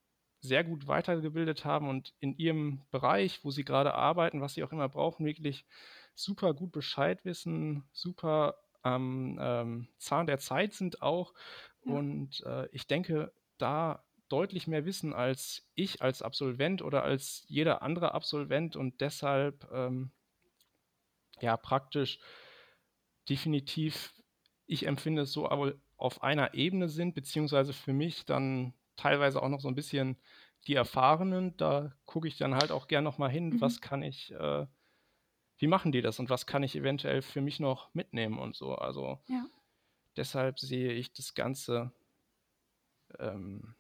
sehr 0.48 0.64
gut 0.64 0.88
weitergebildet 0.88 1.66
haben 1.66 1.90
und 1.90 2.14
in 2.20 2.38
ihrem 2.38 2.82
Bereich, 2.92 3.44
wo 3.44 3.52
sie 3.52 3.66
gerade 3.66 3.94
arbeiten, 3.94 4.42
was 4.42 4.54
sie 4.54 4.64
auch 4.64 4.72
immer 4.72 4.90
brauchen, 4.90 5.26
wirklich 5.26 5.66
super 6.14 6.54
gut 6.54 6.72
Bescheid 6.72 7.24
wissen, 7.26 7.84
super 7.92 8.58
am 8.82 9.38
ähm, 9.42 9.88
Zahn 9.98 10.28
der 10.28 10.38
Zeit 10.38 10.74
sind 10.74 11.02
auch 11.02 11.34
Ja. 11.84 11.94
Und 11.94 12.44
äh, 12.46 12.68
ich 12.72 12.88
denke, 12.88 13.32
da 13.58 14.04
deutlich 14.30 14.68
mehr 14.68 14.86
wissen 14.86 15.14
als 15.14 15.68
ich 15.76 16.02
als 16.02 16.22
Absolvent 16.22 16.82
oder 16.82 17.04
als 17.04 17.46
jeder 17.48 17.82
andere 17.82 18.14
Absolvent 18.14 18.76
und 18.76 19.02
deshalb 19.02 19.68
ähm, 19.72 20.12
ja 21.42 21.58
praktisch 21.58 22.20
definitiv, 23.30 24.14
ich 24.66 24.88
empfinde 24.88 25.24
es 25.24 25.32
so, 25.32 25.50
aber 25.50 25.74
auf 25.98 26.24
einer 26.24 26.54
Ebene 26.54 26.90
sind, 26.90 27.16
beziehungsweise 27.16 27.74
für 27.74 27.94
mich 27.94 28.26
dann 28.26 28.74
teilweise 28.96 29.42
auch 29.42 29.50
noch 29.50 29.62
so 29.62 29.68
ein 29.68 29.76
bisschen 29.76 30.18
die 30.68 30.76
Erfahrenen. 30.76 31.56
Da 31.58 31.94
gucke 32.06 32.28
ich 32.28 32.38
dann 32.38 32.56
halt 32.56 32.72
auch 32.72 32.88
gern 32.88 33.04
noch 33.04 33.18
mal 33.18 33.30
hin, 33.30 33.50
mhm. 33.50 33.62
was 33.62 33.82
kann 33.82 34.02
ich, 34.04 34.32
äh, 34.32 34.66
wie 35.58 35.68
machen 35.68 35.92
die 35.92 36.02
das 36.02 36.20
und 36.20 36.30
was 36.30 36.46
kann 36.46 36.64
ich 36.64 36.76
eventuell 36.76 37.22
für 37.22 37.42
mich 37.42 37.60
noch 37.60 37.94
mitnehmen 37.94 38.40
und 38.40 38.56
so. 38.56 38.76
Also 38.76 39.20
ja. 39.28 39.46
deshalb 40.18 40.60
sehe 40.60 40.94
ich 40.94 41.14
das 41.14 41.34
Ganze 41.34 41.92
ähm, 43.20 43.76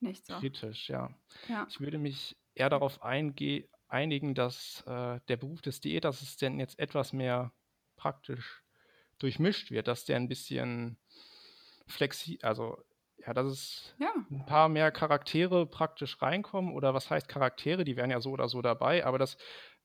nicht 0.00 0.26
so. 0.26 0.34
kritisch, 0.34 0.88
ja. 0.88 1.10
ja. 1.48 1.66
Ich 1.68 1.80
würde 1.80 1.98
mich 1.98 2.36
eher 2.54 2.70
darauf 2.70 3.02
einigen, 3.02 4.34
dass 4.34 4.82
äh, 4.86 5.20
der 5.28 5.36
Beruf 5.36 5.62
des 5.62 5.80
Diätassistenten 5.80 6.60
jetzt 6.60 6.78
etwas 6.78 7.12
mehr 7.12 7.52
praktisch 7.96 8.62
durchmischt 9.18 9.70
wird, 9.70 9.88
dass 9.88 10.04
der 10.04 10.16
ein 10.16 10.28
bisschen 10.28 10.98
flexi, 11.86 12.38
also 12.42 12.82
ja, 13.26 13.34
dass 13.34 13.46
es 13.46 13.94
ja. 13.98 14.12
ein 14.30 14.46
paar 14.46 14.68
mehr 14.68 14.92
Charaktere 14.92 15.66
praktisch 15.66 16.22
reinkommen 16.22 16.72
oder 16.72 16.94
was 16.94 17.10
heißt 17.10 17.28
Charaktere, 17.28 17.84
die 17.84 17.96
wären 17.96 18.10
ja 18.10 18.20
so 18.20 18.30
oder 18.30 18.48
so 18.48 18.62
dabei, 18.62 19.04
aber 19.04 19.18
dass 19.18 19.36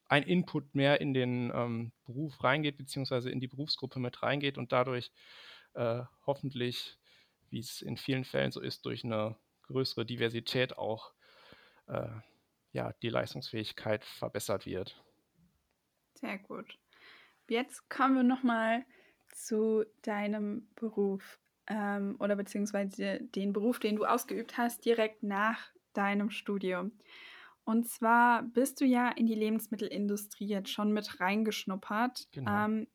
ein 0.07 0.23
Input 0.23 0.75
mehr 0.75 1.01
in 1.01 1.13
den 1.13 1.51
ähm, 1.55 1.91
Beruf 2.05 2.43
reingeht, 2.43 2.77
beziehungsweise 2.77 3.29
in 3.29 3.39
die 3.39 3.47
Berufsgruppe 3.47 3.99
mit 3.99 4.21
reingeht 4.21 4.57
und 4.57 4.71
dadurch 4.71 5.11
äh, 5.73 6.03
hoffentlich, 6.25 6.97
wie 7.49 7.59
es 7.59 7.81
in 7.81 7.97
vielen 7.97 8.25
Fällen 8.25 8.51
so 8.51 8.61
ist, 8.61 8.85
durch 8.85 9.03
eine 9.03 9.37
größere 9.63 10.05
Diversität 10.05 10.77
auch 10.77 11.13
äh, 11.87 12.09
ja, 12.73 12.93
die 13.01 13.09
Leistungsfähigkeit 13.09 14.03
verbessert 14.03 14.65
wird. 14.65 15.01
Sehr 16.15 16.37
gut. 16.37 16.77
Jetzt 17.49 17.89
kommen 17.89 18.15
wir 18.15 18.23
nochmal 18.23 18.85
zu 19.33 19.85
deinem 20.03 20.67
Beruf 20.75 21.39
ähm, 21.71 22.17
oder 22.19 22.35
beziehungsweise 22.35 23.19
den 23.21 23.53
Beruf, 23.53 23.79
den 23.79 23.95
du 23.95 24.05
ausgeübt 24.05 24.57
hast, 24.57 24.83
direkt 24.85 25.23
nach 25.23 25.71
deinem 25.93 26.29
Studium. 26.29 26.91
Und 27.63 27.87
zwar 27.87 28.43
bist 28.43 28.81
du 28.81 28.85
ja 28.85 29.09
in 29.09 29.27
die 29.27 29.35
Lebensmittelindustrie 29.35 30.47
jetzt 30.47 30.69
schon 30.69 30.91
mit 30.91 31.19
reingeschnuppert. 31.19 32.27
Genau. 32.31 32.51
Ähm, 32.51 32.87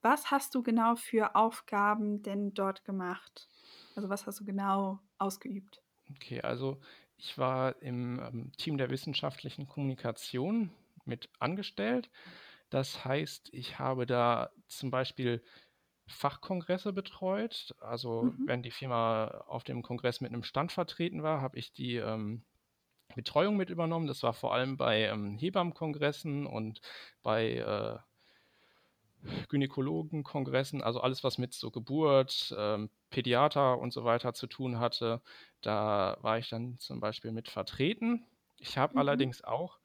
was 0.00 0.30
hast 0.30 0.54
du 0.54 0.62
genau 0.62 0.96
für 0.96 1.34
Aufgaben 1.34 2.22
denn 2.22 2.54
dort 2.54 2.84
gemacht? 2.84 3.48
Also 3.94 4.08
was 4.08 4.26
hast 4.26 4.40
du 4.40 4.44
genau 4.44 5.00
ausgeübt? 5.18 5.82
Okay, 6.10 6.40
also 6.40 6.80
ich 7.18 7.36
war 7.36 7.82
im 7.82 8.18
ähm, 8.20 8.52
Team 8.56 8.78
der 8.78 8.88
wissenschaftlichen 8.88 9.66
Kommunikation 9.66 10.70
mit 11.04 11.28
angestellt. 11.38 12.08
Das 12.70 13.04
heißt, 13.04 13.50
ich 13.52 13.78
habe 13.78 14.06
da 14.06 14.50
zum 14.68 14.90
Beispiel 14.90 15.42
Fachkongresse 16.10 16.92
betreut. 16.92 17.74
Also 17.80 18.24
mhm. 18.24 18.42
wenn 18.46 18.62
die 18.62 18.70
Firma 18.70 19.26
auf 19.46 19.64
dem 19.64 19.82
Kongress 19.82 20.20
mit 20.20 20.32
einem 20.32 20.42
Stand 20.42 20.72
vertreten 20.72 21.22
war, 21.22 21.40
habe 21.40 21.58
ich 21.58 21.72
die 21.72 21.96
ähm, 21.96 22.42
Betreuung 23.14 23.56
mit 23.56 23.70
übernommen. 23.70 24.06
Das 24.06 24.22
war 24.22 24.32
vor 24.32 24.54
allem 24.54 24.76
bei 24.76 25.04
ähm, 25.04 25.38
Hebammenkongressen 25.38 26.46
und 26.46 26.80
bei 27.22 27.56
äh, 27.56 27.98
Gynäkologenkongressen, 29.48 30.82
also 30.82 31.00
alles, 31.00 31.22
was 31.22 31.36
mit 31.38 31.52
so 31.52 31.70
Geburt, 31.70 32.54
ähm, 32.56 32.90
Pädiater 33.10 33.78
und 33.78 33.92
so 33.92 34.04
weiter 34.04 34.32
zu 34.32 34.46
tun 34.46 34.78
hatte. 34.78 35.20
Da 35.60 36.16
war 36.22 36.38
ich 36.38 36.48
dann 36.48 36.78
zum 36.78 37.00
Beispiel 37.00 37.32
mit 37.32 37.48
vertreten. 37.48 38.24
Ich 38.58 38.78
habe 38.78 38.94
mhm. 38.94 39.00
allerdings 39.00 39.44
auch 39.44 39.78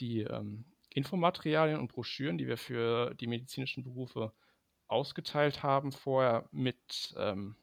die 0.00 0.20
ähm, 0.22 0.64
Infomaterialien 0.90 1.78
und 1.78 1.92
Broschüren, 1.92 2.38
die 2.38 2.46
wir 2.46 2.58
für 2.58 3.14
die 3.14 3.26
medizinischen 3.26 3.84
Berufe 3.84 4.32
ausgeteilt 4.92 5.62
haben, 5.62 5.92
vorher 5.92 6.48
mit 6.52 7.14
ähm, 7.18 7.56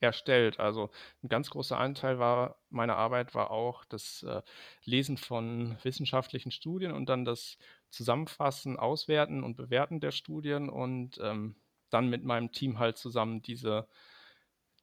erstellt. 0.00 0.60
Also 0.60 0.90
ein 1.22 1.28
ganz 1.28 1.50
großer 1.50 1.78
Anteil 1.78 2.18
war 2.18 2.56
meiner 2.70 2.96
Arbeit 2.96 3.34
war 3.34 3.50
auch 3.50 3.84
das 3.84 4.22
äh, 4.22 4.42
Lesen 4.84 5.16
von 5.16 5.76
wissenschaftlichen 5.82 6.50
Studien 6.50 6.92
und 6.92 7.08
dann 7.08 7.24
das 7.24 7.58
Zusammenfassen, 7.90 8.78
Auswerten 8.78 9.42
und 9.42 9.56
Bewerten 9.56 10.00
der 10.00 10.12
Studien 10.12 10.68
und 10.68 11.18
ähm, 11.22 11.56
dann 11.90 12.08
mit 12.08 12.24
meinem 12.24 12.52
Team 12.52 12.78
halt 12.78 12.98
zusammen 12.98 13.42
diese, 13.42 13.88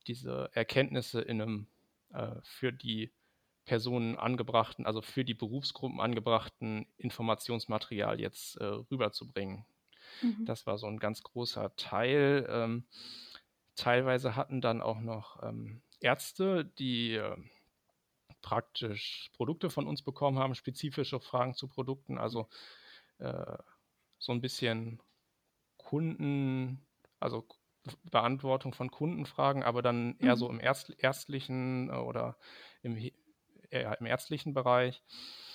diese 0.07 0.49
Erkenntnisse 0.53 1.21
in 1.21 1.41
einem 1.41 1.67
äh, 2.13 2.35
für 2.43 2.73
die 2.73 3.11
Personen 3.65 4.15
angebrachten, 4.17 4.85
also 4.85 5.01
für 5.01 5.25
die 5.25 5.33
Berufsgruppen 5.33 5.99
angebrachten 5.99 6.87
Informationsmaterial 6.97 8.19
jetzt 8.19 8.57
äh, 8.57 8.65
rüberzubringen. 8.65 9.65
Mhm. 10.21 10.45
Das 10.45 10.65
war 10.65 10.77
so 10.77 10.87
ein 10.87 10.99
ganz 10.99 11.23
großer 11.23 11.75
Teil. 11.75 12.47
Ähm, 12.49 12.85
teilweise 13.75 14.35
hatten 14.35 14.61
dann 14.61 14.81
auch 14.81 14.99
noch 14.99 15.41
ähm, 15.43 15.81
Ärzte, 15.99 16.65
die 16.65 17.15
äh, 17.15 17.37
praktisch 18.41 19.31
Produkte 19.33 19.69
von 19.69 19.87
uns 19.87 20.01
bekommen 20.03 20.37
haben, 20.37 20.55
spezifische 20.55 21.19
Fragen 21.19 21.55
zu 21.55 21.67
Produkten, 21.67 22.17
also 22.17 22.47
äh, 23.17 23.57
so 24.19 24.31
ein 24.31 24.41
bisschen 24.41 25.01
Kunden, 25.77 26.85
also 27.19 27.47
Beantwortung 28.03 28.73
von 28.73 28.91
Kundenfragen, 28.91 29.63
aber 29.63 29.81
dann 29.81 30.17
eher 30.19 30.35
mhm. 30.35 30.39
so 30.39 30.49
im 30.49 30.59
Erst, 30.59 30.91
ärztlichen 30.97 31.89
äh, 31.89 31.93
oder 31.93 32.37
im, 32.81 32.97
im 32.97 34.05
ärztlichen 34.05 34.53
Bereich. 34.53 35.03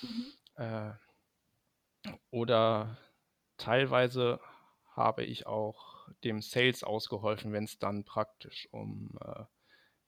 Mhm. 0.01 0.25
Äh, 0.55 0.91
oder 2.29 2.97
teilweise 3.57 4.39
habe 4.91 5.23
ich 5.23 5.47
auch 5.47 6.07
dem 6.23 6.41
Sales 6.41 6.83
ausgeholfen, 6.83 7.53
wenn 7.53 7.63
es 7.63 7.79
dann 7.79 8.03
praktisch 8.03 8.67
um 8.71 9.17
äh, 9.21 9.43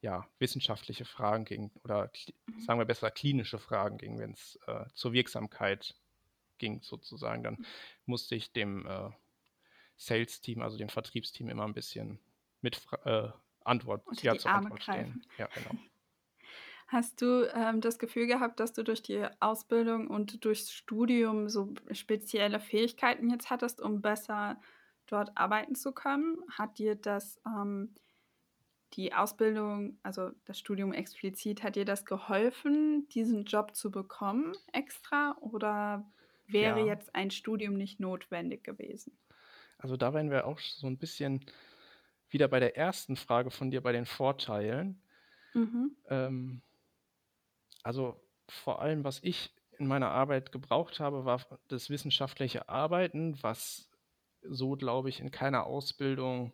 ja, 0.02 0.28
wissenschaftliche 0.38 1.06
Fragen 1.06 1.46
ging 1.46 1.72
oder 1.84 2.12
mhm. 2.46 2.60
sagen 2.60 2.80
wir 2.80 2.86
besser 2.86 3.10
klinische 3.10 3.58
Fragen 3.58 3.98
ging, 3.98 4.20
wenn 4.20 4.34
es 4.34 4.60
äh, 4.68 4.86
zur 4.94 5.14
Wirksamkeit 5.14 5.96
ging 6.58 6.82
sozusagen. 6.82 7.44
Dann 7.44 7.66
musste 8.06 8.36
ich 8.36 8.52
dem 8.52 8.86
äh, 8.86 9.10
Sales-Team, 9.96 10.62
also 10.62 10.78
dem 10.78 10.90
Vertriebsteam 10.90 11.50
immer 11.50 11.66
ein 11.66 11.74
bisschen 11.74 12.20
mit 12.62 12.82
äh, 13.06 13.30
Antwort, 13.64 14.04
ja, 14.22 14.38
zur 14.38 14.52
Arme 14.52 14.66
Antwort 14.66 14.82
greifen. 14.82 15.22
stehen. 15.22 15.38
Ja, 15.38 15.48
genau. 15.54 15.80
Hast 16.94 17.24
du 17.24 17.52
ähm, 17.56 17.82
das 17.82 17.98
Gefühl 17.98 18.28
gehabt, 18.28 18.60
dass 18.60 18.72
du 18.72 18.84
durch 18.84 19.02
die 19.02 19.26
Ausbildung 19.40 20.06
und 20.10 20.46
durchs 20.46 20.72
Studium 20.72 21.50
so 21.50 21.74
spezielle 21.92 22.60
Fähigkeiten 22.60 23.32
jetzt 23.32 23.50
hattest, 23.50 23.82
um 23.82 24.00
besser 24.00 24.62
dort 25.08 25.36
arbeiten 25.36 25.74
zu 25.74 25.92
können? 25.92 26.38
Hat 26.52 26.78
dir 26.78 26.94
das 26.94 27.42
ähm, 27.48 27.96
die 28.94 29.12
Ausbildung, 29.12 29.98
also 30.04 30.30
das 30.46 30.60
Studium 30.60 30.94
explizit, 30.94 31.64
hat 31.64 31.78
dir 31.78 31.86
das 31.86 32.06
geholfen, 32.06 33.08
diesen 33.10 33.46
Job 33.46 33.76
zu 33.76 33.90
bekommen 33.90 34.54
extra? 34.72 35.36
Oder 35.42 36.06
wäre 36.46 36.82
ja. 36.82 36.86
jetzt 36.86 37.16
ein 37.16 37.32
Studium 37.32 37.74
nicht 37.74 38.00
notwendig 38.00 38.64
gewesen? 38.64 39.18
Also 39.80 39.98
da 39.98 40.14
wären 40.14 40.30
wir 40.30 40.46
auch 40.46 40.60
so 40.60 40.86
ein 40.86 41.00
bisschen 41.00 41.44
wieder 42.30 42.48
bei 42.48 42.60
der 42.60 42.78
ersten 42.78 43.16
Frage 43.16 43.50
von 43.50 43.72
dir, 43.72 43.82
bei 43.82 43.94
den 43.94 44.06
Vorteilen. 44.06 45.02
Mhm. 45.56 45.96
Ähm, 46.08 46.62
also 47.84 48.22
vor 48.50 48.82
allem, 48.82 49.04
was 49.04 49.20
ich 49.24 49.54
in 49.78 49.88
meiner 49.88 50.12
Arbeit 50.12 50.52
gebraucht 50.52 51.00
habe, 51.00 51.26
war 51.26 51.46
das 51.68 51.90
wissenschaftliche 51.90 52.70
Arbeiten, 52.70 53.42
was 53.42 53.90
so, 54.42 54.72
glaube 54.76 55.10
ich, 55.10 55.20
in 55.20 55.32
keiner 55.32 55.66
Ausbildung 55.66 56.54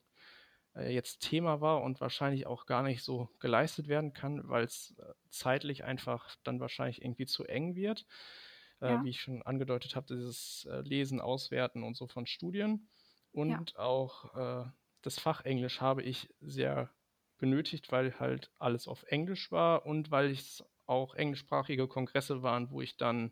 äh, 0.76 0.94
jetzt 0.94 1.20
Thema 1.20 1.62
war 1.62 1.82
und 1.82 2.02
wahrscheinlich 2.02 2.48
auch 2.48 2.66
gar 2.66 2.84
nicht 2.84 3.04
so 3.04 3.30
geleistet 3.40 3.88
werden 3.88 4.14
kann, 4.14 4.48
weil 4.48 4.64
es 4.64 4.96
äh, 5.00 5.14
zeitlich 5.30 5.84
einfach 5.84 6.36
dann 6.44 6.60
wahrscheinlich 6.60 7.02
irgendwie 7.02 7.26
zu 7.26 7.46
eng 7.46 7.76
wird. 7.76 8.06
Äh, 8.82 8.92
ja. 8.92 9.04
Wie 9.04 9.10
ich 9.10 9.22
schon 9.22 9.42
angedeutet 9.42 9.96
habe, 9.96 10.08
dieses 10.08 10.68
äh, 10.72 10.82
Lesen, 10.82 11.20
Auswerten 11.20 11.84
und 11.84 11.98
so 11.98 12.08
von 12.08 12.26
Studien. 12.26 12.90
Und 13.32 13.72
ja. 13.72 13.80
auch 13.80 14.36
äh, 14.36 14.70
das 15.02 15.20
Fach 15.20 15.46
Englisch 15.46 15.82
habe 15.82 16.04
ich 16.04 16.34
sehr 16.40 16.90
benötigt, 17.38 17.92
weil 17.92 18.20
halt 18.20 18.52
alles 18.58 18.88
auf 18.88 19.04
Englisch 19.04 19.52
war 19.52 19.86
und 19.86 20.12
weil 20.12 20.32
es 20.32 20.64
auch 20.90 21.16
englischsprachige 21.16 21.88
Kongresse 21.88 22.44
waren, 22.44 22.72
wo 22.72 22.82
ich 22.82 22.98
dann 22.98 23.32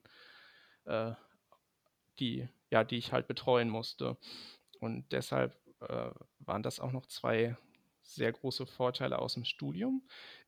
äh, 0.86 1.12
die, 2.20 2.48
ja, 2.70 2.84
die 2.84 2.98
ich 2.98 3.12
halt 3.12 3.28
betreuen 3.28 3.70
musste. 3.70 4.18
Und 4.80 5.12
deshalb 5.12 5.58
äh, 5.82 6.12
waren 6.40 6.64
das 6.64 6.80
auch 6.80 6.92
noch 6.92 7.06
zwei 7.08 7.58
sehr 8.02 8.32
große 8.32 8.66
Vorteile 8.66 9.20
aus 9.20 9.34
dem 9.34 9.44
Studium. 9.44 10.02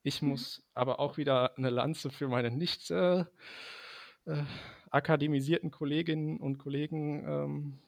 Ich 0.03 0.21
mhm. 0.21 0.29
muss 0.29 0.63
aber 0.73 0.99
auch 0.99 1.17
wieder 1.17 1.57
eine 1.57 1.69
Lanze 1.69 2.09
für 2.09 2.27
meine 2.27 2.51
nicht 2.51 2.89
äh, 2.89 3.25
äh, 4.25 4.43
akademisierten 4.89 5.71
Kolleginnen 5.71 6.39
und 6.39 6.57
Kollegen 6.57 7.27
ähm, 7.27 7.79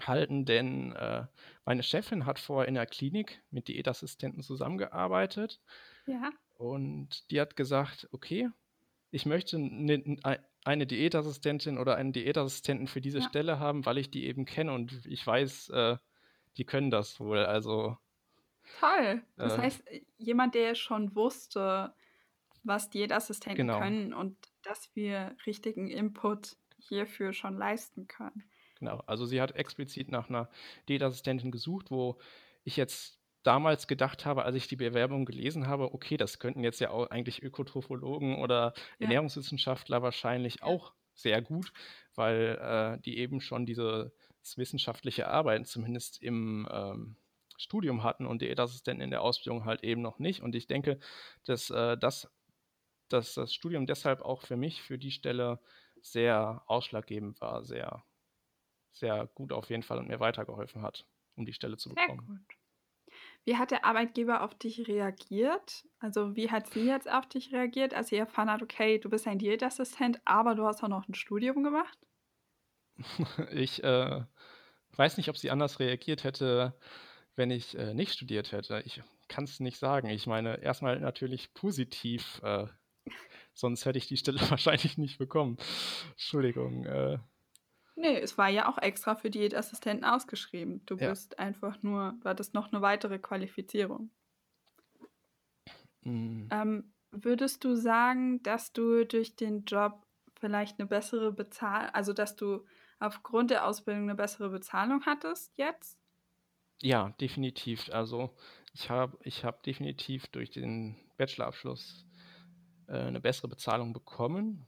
halten, 0.00 0.44
denn 0.44 0.92
äh, 0.92 1.26
meine 1.64 1.82
Chefin 1.82 2.26
hat 2.26 2.38
vorher 2.38 2.68
in 2.68 2.74
der 2.74 2.86
Klinik 2.86 3.42
mit 3.50 3.68
Diätassistenten 3.68 4.42
zusammengearbeitet. 4.42 5.60
Ja. 6.06 6.30
Und 6.56 7.30
die 7.30 7.40
hat 7.40 7.56
gesagt, 7.56 8.08
okay, 8.12 8.48
ich 9.10 9.26
möchte 9.26 9.58
ne, 9.58 10.18
eine 10.64 10.86
Diätassistentin 10.86 11.78
oder 11.78 11.96
einen 11.96 12.12
Diätassistenten 12.12 12.88
für 12.88 13.00
diese 13.00 13.18
ja. 13.18 13.28
Stelle 13.28 13.58
haben, 13.58 13.86
weil 13.86 13.98
ich 13.98 14.10
die 14.10 14.26
eben 14.26 14.44
kenne 14.44 14.72
und 14.72 15.06
ich 15.06 15.26
weiß, 15.26 15.70
äh, 15.70 15.96
die 16.56 16.64
können 16.64 16.90
das 16.90 17.20
wohl. 17.20 17.38
Also 17.38 17.96
toll. 18.80 19.22
Das 19.36 19.54
äh, 19.54 19.58
heißt, 19.58 19.84
jemand, 20.18 20.54
der 20.54 20.74
schon 20.74 21.14
wusste, 21.14 21.94
was 22.64 22.90
Diätassistenten 22.90 23.66
genau. 23.66 23.78
können 23.78 24.12
und 24.12 24.36
dass 24.62 24.90
wir 24.94 25.36
richtigen 25.46 25.88
Input 25.88 26.56
hierfür 26.78 27.32
schon 27.32 27.56
leisten 27.56 28.06
können. 28.08 28.44
Genau, 28.78 28.98
also 29.06 29.24
sie 29.24 29.40
hat 29.40 29.52
explizit 29.52 30.10
nach 30.10 30.28
einer 30.28 30.50
Diätassistentin 30.88 31.50
gesucht, 31.50 31.90
wo 31.90 32.18
ich 32.64 32.76
jetzt 32.76 33.18
damals 33.46 33.86
gedacht 33.86 34.26
habe, 34.26 34.44
als 34.44 34.56
ich 34.56 34.66
die 34.66 34.76
Bewerbung 34.76 35.24
gelesen 35.24 35.68
habe, 35.68 35.94
okay, 35.94 36.16
das 36.16 36.38
könnten 36.38 36.64
jetzt 36.64 36.80
ja 36.80 36.90
auch 36.90 37.10
eigentlich 37.10 37.42
Ökotrophologen 37.42 38.36
oder 38.38 38.74
ja. 38.76 39.04
Ernährungswissenschaftler 39.04 40.02
wahrscheinlich 40.02 40.56
ja. 40.56 40.62
auch 40.64 40.92
sehr 41.14 41.40
gut, 41.42 41.72
weil 42.14 42.58
äh, 42.60 43.00
die 43.02 43.18
eben 43.18 43.40
schon 43.40 43.64
dieses 43.64 44.10
wissenschaftliche 44.56 45.28
Arbeiten 45.28 45.64
zumindest 45.64 46.22
im 46.22 46.68
ähm, 46.70 47.16
Studium 47.56 48.02
hatten 48.02 48.26
und 48.26 48.42
Diätassistenten 48.42 49.02
in 49.02 49.10
der 49.10 49.22
Ausbildung 49.22 49.64
halt 49.64 49.82
eben 49.82 50.02
noch 50.02 50.18
nicht. 50.18 50.42
Und 50.42 50.54
ich 50.54 50.66
denke, 50.66 50.98
dass, 51.44 51.70
äh, 51.70 51.96
das, 51.96 52.28
dass 53.08 53.34
das 53.34 53.54
Studium 53.54 53.86
deshalb 53.86 54.20
auch 54.22 54.42
für 54.42 54.56
mich 54.56 54.82
für 54.82 54.98
die 54.98 55.10
Stelle 55.10 55.60
sehr 56.02 56.62
ausschlaggebend 56.66 57.40
war, 57.40 57.64
sehr, 57.64 58.04
sehr 58.92 59.26
gut 59.34 59.52
auf 59.52 59.70
jeden 59.70 59.82
Fall 59.82 59.98
und 59.98 60.08
mir 60.08 60.20
weitergeholfen 60.20 60.82
hat, 60.82 61.06
um 61.34 61.46
die 61.46 61.54
Stelle 61.54 61.76
zu 61.76 61.88
bekommen. 61.88 62.26
Sehr 62.26 62.36
gut. 62.36 62.55
Wie 63.46 63.56
hat 63.56 63.70
der 63.70 63.84
Arbeitgeber 63.84 64.42
auf 64.42 64.56
dich 64.56 64.88
reagiert? 64.88 65.84
Also 66.00 66.34
wie 66.34 66.50
hat 66.50 66.66
sie 66.68 66.84
jetzt 66.84 67.08
auf 67.08 67.28
dich 67.28 67.52
reagiert, 67.52 67.94
als 67.94 68.08
sie 68.08 68.16
erfahren 68.16 68.50
hat, 68.50 68.60
okay, 68.60 68.98
du 68.98 69.08
bist 69.08 69.28
ein 69.28 69.38
Diätassistent, 69.38 70.20
aber 70.24 70.56
du 70.56 70.66
hast 70.66 70.82
auch 70.82 70.88
noch 70.88 71.06
ein 71.08 71.14
Studium 71.14 71.62
gemacht? 71.62 71.96
Ich 73.52 73.84
äh, 73.84 74.24
weiß 74.96 75.16
nicht, 75.16 75.28
ob 75.28 75.36
sie 75.36 75.50
anders 75.52 75.78
reagiert 75.78 76.24
hätte, 76.24 76.74
wenn 77.36 77.52
ich 77.52 77.78
äh, 77.78 77.94
nicht 77.94 78.14
studiert 78.14 78.50
hätte. 78.50 78.82
Ich 78.84 79.00
kann 79.28 79.44
es 79.44 79.60
nicht 79.60 79.78
sagen. 79.78 80.08
Ich 80.08 80.26
meine, 80.26 80.60
erstmal 80.60 80.98
natürlich 80.98 81.54
positiv. 81.54 82.40
Äh, 82.42 82.66
sonst 83.54 83.84
hätte 83.84 83.98
ich 83.98 84.08
die 84.08 84.16
Stelle 84.16 84.40
wahrscheinlich 84.50 84.98
nicht 84.98 85.18
bekommen. 85.18 85.56
Entschuldigung. 86.12 86.84
Nee, 87.96 88.20
es 88.20 88.36
war 88.36 88.50
ja 88.50 88.68
auch 88.68 88.76
extra 88.76 89.14
für 89.14 89.30
Diätassistenten 89.30 90.04
ausgeschrieben. 90.04 90.84
Du 90.84 90.96
ja. 90.96 91.08
bist 91.08 91.38
einfach 91.38 91.82
nur, 91.82 92.14
war 92.22 92.34
das 92.34 92.52
noch 92.52 92.70
eine 92.70 92.82
weitere 92.82 93.18
Qualifizierung. 93.18 94.10
Mhm. 96.02 96.48
Ähm, 96.52 96.92
würdest 97.10 97.64
du 97.64 97.74
sagen, 97.74 98.42
dass 98.42 98.74
du 98.74 99.06
durch 99.06 99.34
den 99.34 99.64
Job 99.64 100.06
vielleicht 100.38 100.78
eine 100.78 100.86
bessere 100.86 101.32
Bezahlung, 101.32 101.88
also 101.94 102.12
dass 102.12 102.36
du 102.36 102.66
aufgrund 102.98 103.50
der 103.50 103.66
Ausbildung 103.66 104.04
eine 104.04 104.14
bessere 104.14 104.50
Bezahlung 104.50 105.04
hattest 105.06 105.56
jetzt? 105.56 105.98
Ja, 106.82 107.14
definitiv. 107.20 107.88
Also 107.92 108.36
ich 108.74 108.90
habe 108.90 109.16
ich 109.22 109.44
hab 109.44 109.62
definitiv 109.62 110.26
durch 110.28 110.50
den 110.50 110.96
Bachelorabschluss 111.16 112.04
äh, 112.88 112.98
eine 112.98 113.20
bessere 113.20 113.48
Bezahlung 113.48 113.94
bekommen. 113.94 114.66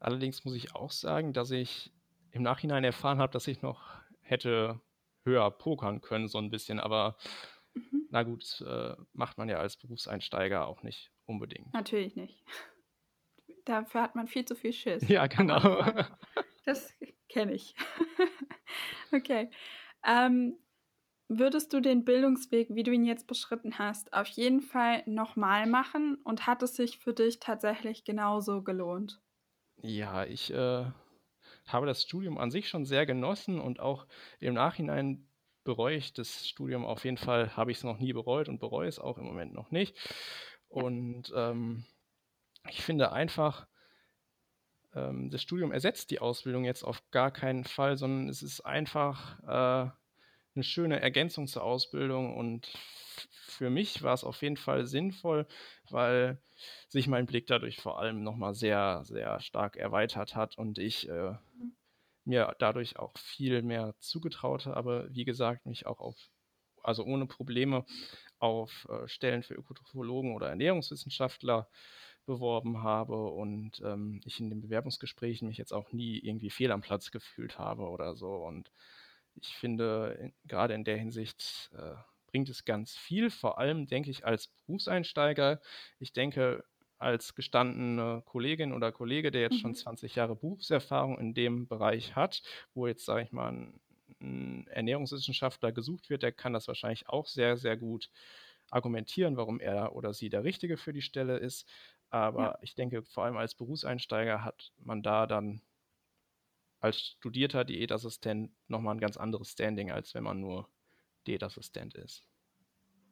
Allerdings 0.00 0.44
muss 0.44 0.54
ich 0.54 0.74
auch 0.74 0.90
sagen, 0.90 1.34
dass 1.34 1.50
ich 1.50 1.92
im 2.30 2.42
Nachhinein 2.42 2.84
erfahren 2.84 3.18
habe, 3.18 3.32
dass 3.32 3.48
ich 3.48 3.62
noch 3.62 3.82
hätte 4.20 4.80
höher 5.24 5.50
pokern 5.50 6.00
können, 6.00 6.28
so 6.28 6.38
ein 6.38 6.50
bisschen. 6.50 6.80
Aber 6.80 7.16
mhm. 7.74 8.08
na 8.10 8.22
gut, 8.22 8.60
äh, 8.66 8.94
macht 9.12 9.38
man 9.38 9.48
ja 9.48 9.58
als 9.58 9.76
Berufseinsteiger 9.76 10.66
auch 10.66 10.82
nicht 10.82 11.12
unbedingt. 11.24 11.72
Natürlich 11.72 12.16
nicht. 12.16 12.44
Dafür 13.64 14.02
hat 14.02 14.14
man 14.14 14.28
viel 14.28 14.44
zu 14.44 14.54
viel 14.54 14.72
Schiss. 14.72 15.08
Ja, 15.08 15.26
genau. 15.26 15.60
Das 16.64 16.92
kenne 17.28 17.52
ich. 17.52 17.76
okay. 19.12 19.52
Ähm, 20.04 20.58
Würdest 21.28 21.72
du 21.72 21.80
den 21.80 22.04
Bildungsweg, 22.04 22.68
wie 22.70 22.84
du 22.84 22.92
ihn 22.92 23.04
jetzt 23.04 23.26
beschritten 23.26 23.78
hast, 23.78 24.12
auf 24.12 24.28
jeden 24.28 24.60
Fall 24.60 25.02
nochmal 25.06 25.66
machen 25.66 26.16
und 26.22 26.46
hat 26.46 26.62
es 26.62 26.76
sich 26.76 26.98
für 26.98 27.12
dich 27.12 27.40
tatsächlich 27.40 28.04
genauso 28.04 28.62
gelohnt? 28.62 29.20
Ja, 29.82 30.24
ich 30.24 30.52
äh, 30.52 30.84
habe 31.66 31.86
das 31.86 32.02
Studium 32.02 32.38
an 32.38 32.50
sich 32.50 32.68
schon 32.68 32.84
sehr 32.84 33.06
genossen 33.06 33.60
und 33.60 33.80
auch 33.80 34.06
im 34.40 34.54
Nachhinein 34.54 35.28
bereue 35.64 35.96
ich 35.96 36.12
das 36.12 36.48
Studium 36.48 36.84
auf 36.84 37.04
jeden 37.04 37.18
Fall, 37.18 37.56
habe 37.56 37.72
ich 37.72 37.78
es 37.78 37.84
noch 37.84 37.98
nie 37.98 38.12
bereut 38.12 38.48
und 38.48 38.60
bereue 38.60 38.88
es 38.88 38.98
auch 38.98 39.18
im 39.18 39.24
Moment 39.24 39.52
noch 39.52 39.70
nicht. 39.70 39.96
Und 40.68 41.32
ähm, 41.34 41.84
ich 42.68 42.82
finde 42.82 43.12
einfach, 43.12 43.66
ähm, 44.94 45.30
das 45.30 45.42
Studium 45.42 45.72
ersetzt 45.72 46.10
die 46.10 46.20
Ausbildung 46.20 46.64
jetzt 46.64 46.84
auf 46.84 47.02
gar 47.10 47.30
keinen 47.30 47.64
Fall, 47.64 47.96
sondern 47.96 48.28
es 48.28 48.42
ist 48.42 48.60
einfach 48.60 49.40
äh, 49.42 49.90
eine 50.56 50.64
schöne 50.64 51.00
Ergänzung 51.00 51.46
zur 51.46 51.62
Ausbildung 51.62 52.36
und 52.36 52.66
für 53.46 53.70
mich 53.70 54.02
war 54.02 54.14
es 54.14 54.24
auf 54.24 54.42
jeden 54.42 54.56
Fall 54.56 54.86
sinnvoll, 54.86 55.46
weil 55.90 56.42
sich 56.88 57.06
mein 57.06 57.26
Blick 57.26 57.46
dadurch 57.46 57.76
vor 57.76 57.98
allem 57.98 58.22
nochmal 58.22 58.54
sehr, 58.54 59.02
sehr 59.04 59.40
stark 59.40 59.76
erweitert 59.76 60.34
hat 60.34 60.58
und 60.58 60.78
ich 60.78 61.08
äh, 61.08 61.30
mhm. 61.30 61.76
mir 62.24 62.54
dadurch 62.58 62.98
auch 62.98 63.16
viel 63.18 63.62
mehr 63.62 63.94
zugetraute, 64.00 64.76
aber 64.76 65.14
wie 65.14 65.24
gesagt, 65.24 65.66
mich 65.66 65.86
auch 65.86 66.00
auf, 66.00 66.16
also 66.82 67.04
ohne 67.04 67.26
Probleme 67.26 67.84
auf 68.38 68.86
äh, 68.90 69.08
Stellen 69.08 69.42
für 69.42 69.54
Ökotrophologen 69.54 70.34
oder 70.34 70.48
Ernährungswissenschaftler 70.48 71.68
beworben 72.26 72.82
habe 72.82 73.30
und 73.30 73.80
ähm, 73.84 74.20
ich 74.24 74.40
in 74.40 74.50
den 74.50 74.60
Bewerbungsgesprächen 74.60 75.48
mich 75.48 75.58
jetzt 75.58 75.72
auch 75.72 75.92
nie 75.92 76.18
irgendwie 76.18 76.50
fehl 76.50 76.72
am 76.72 76.80
Platz 76.80 77.10
gefühlt 77.10 77.58
habe 77.58 77.88
oder 77.88 78.16
so 78.16 78.34
und 78.34 78.70
ich 79.40 79.56
finde, 79.56 80.32
gerade 80.44 80.74
in 80.74 80.84
der 80.84 80.96
Hinsicht 80.96 81.70
äh, 81.76 81.94
bringt 82.26 82.48
es 82.48 82.64
ganz 82.64 82.96
viel, 82.96 83.30
vor 83.30 83.58
allem 83.58 83.86
denke 83.86 84.10
ich 84.10 84.26
als 84.26 84.48
Berufseinsteiger. 84.48 85.60
Ich 85.98 86.12
denke, 86.12 86.64
als 86.98 87.34
gestandene 87.34 88.22
Kollegin 88.24 88.72
oder 88.72 88.92
Kollege, 88.92 89.30
der 89.30 89.42
jetzt 89.42 89.54
mhm. 89.54 89.60
schon 89.60 89.74
20 89.74 90.14
Jahre 90.14 90.36
Berufserfahrung 90.36 91.18
in 91.18 91.34
dem 91.34 91.66
Bereich 91.68 92.16
hat, 92.16 92.42
wo 92.74 92.86
jetzt, 92.86 93.04
sage 93.04 93.22
ich 93.22 93.32
mal, 93.32 93.52
ein, 93.52 93.80
ein 94.20 94.66
Ernährungswissenschaftler 94.68 95.72
gesucht 95.72 96.08
wird, 96.08 96.22
der 96.22 96.32
kann 96.32 96.52
das 96.52 96.68
wahrscheinlich 96.68 97.08
auch 97.08 97.26
sehr, 97.26 97.56
sehr 97.56 97.76
gut 97.76 98.10
argumentieren, 98.70 99.36
warum 99.36 99.60
er 99.60 99.94
oder 99.94 100.12
sie 100.14 100.28
der 100.28 100.44
Richtige 100.44 100.76
für 100.76 100.92
die 100.92 101.02
Stelle 101.02 101.36
ist. 101.38 101.68
Aber 102.10 102.42
ja. 102.42 102.58
ich 102.62 102.74
denke, 102.74 103.02
vor 103.02 103.24
allem 103.24 103.36
als 103.36 103.54
Berufseinsteiger 103.54 104.44
hat 104.44 104.72
man 104.78 105.02
da 105.02 105.26
dann 105.26 105.60
als 106.86 107.16
studierter 107.18 107.64
Diätassistent 107.64 108.52
nochmal 108.68 108.94
ein 108.94 109.00
ganz 109.00 109.16
anderes 109.16 109.50
Standing, 109.50 109.90
als 109.90 110.14
wenn 110.14 110.24
man 110.24 110.40
nur 110.40 110.68
Diätassistent 111.26 111.94
ist. 111.94 112.26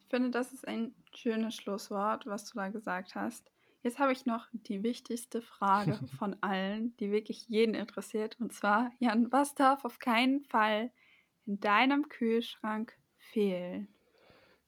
Ich 0.04 0.10
finde, 0.10 0.30
das 0.30 0.52
ist 0.52 0.66
ein 0.66 0.94
schönes 1.14 1.54
Schlusswort, 1.54 2.26
was 2.26 2.44
du 2.50 2.58
da 2.58 2.68
gesagt 2.68 3.14
hast. 3.14 3.50
Jetzt 3.82 3.98
habe 3.98 4.12
ich 4.12 4.24
noch 4.24 4.46
die 4.52 4.82
wichtigste 4.82 5.42
Frage 5.42 5.98
von 6.18 6.37
allen, 6.40 6.96
die 6.96 7.10
wirklich 7.10 7.46
jeden 7.48 7.74
interessiert. 7.74 8.40
Und 8.40 8.52
zwar, 8.52 8.90
Jan, 8.98 9.30
was 9.30 9.54
darf 9.54 9.84
auf 9.84 9.98
keinen 9.98 10.44
Fall 10.44 10.90
in 11.46 11.60
deinem 11.60 12.08
Kühlschrank 12.08 12.96
fehlen? 13.18 13.88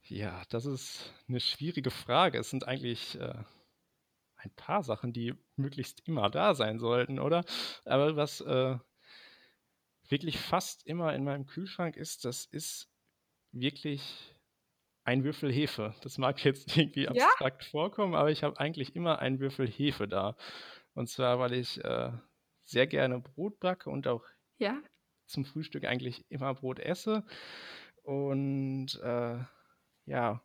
Ja, 0.03 0.43
das 0.51 0.67
ist 0.67 1.13
eine 1.29 1.41
schwierige 1.41 1.91
Frage. 1.91 2.39
Es 2.39 2.51
sind 2.51 2.69
eigentlich 2.69 3.19
äh, 3.19 3.35
ein 4.37 4.51
paar 4.55 4.83
Sachen, 4.83 5.13
die 5.13 5.35
möglichst 5.57 6.07
immer 6.07 6.31
da 6.31 6.55
sein 6.55 6.79
sollten, 6.79 7.19
oder? 7.19 7.45
Aber 7.85 8.17
was 8.17 8.41
äh, 8.41 8.77
wirklich 10.11 10.39
fast 10.39 10.87
immer 10.87 11.15
in 11.15 11.25
meinem 11.25 11.47
Kühlschrank 11.47 11.97
ist, 11.97 12.25
das 12.25 12.47
ist 12.47 12.89
wirklich 13.53 14.35
ein 15.05 15.25
Würfel 15.25 15.53
Hefe. 15.53 15.95
Das 16.03 16.19
mag 16.19 16.45
jetzt 16.45 16.77
irgendwie 16.77 17.09
abstrakt 17.09 17.63
ja? 17.65 17.71
vorkommen, 17.71 18.15
aber 18.15 18.31
ich 18.31 18.43
habe 18.43 18.59
eigentlich 18.59 18.95
immer 18.97 19.19
einen 19.19 19.41
Würfel 19.41 19.69
Hefe 19.69 20.09
da. 20.09 20.37
Und 20.95 21.09
zwar, 21.09 21.39
weil 21.39 21.55
ich 21.55 21.83
äh, 21.85 22.11
sehr 22.65 22.87
gerne 22.87 23.21
Brot 23.21 23.61
backe 23.61 23.91
und 23.91 24.09
auch 24.09 24.25
ja? 24.59 24.81
zum 25.27 25.45
Frühstück 25.45 25.85
eigentlich 25.85 26.25
immer 26.31 26.55
Brot 26.55 26.81
esse. 26.81 27.25
Und 28.03 29.01
äh, 29.03 29.39
ja, 30.07 30.43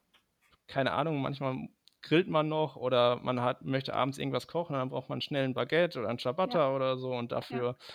keine 0.68 0.92
Ahnung, 0.94 1.22
manchmal 1.22 1.70
grillt 2.02 2.28
man 2.28 2.48
noch 2.48 2.76
oder 2.76 3.18
man 3.18 3.42
hat, 3.42 3.64
möchte 3.64 3.94
abends 3.94 4.18
irgendwas 4.18 4.48
kochen, 4.48 4.74
dann 4.74 4.90
braucht 4.90 5.10
man 5.10 5.22
schnell 5.22 5.44
ein 5.44 5.54
Baguette 5.54 6.00
oder 6.00 6.10
ein 6.10 6.18
Ciabatta 6.18 6.70
ja. 6.70 6.76
oder 6.76 6.98
so 6.98 7.14
und 7.14 7.32
dafür 7.32 7.78
ja. 7.80 7.86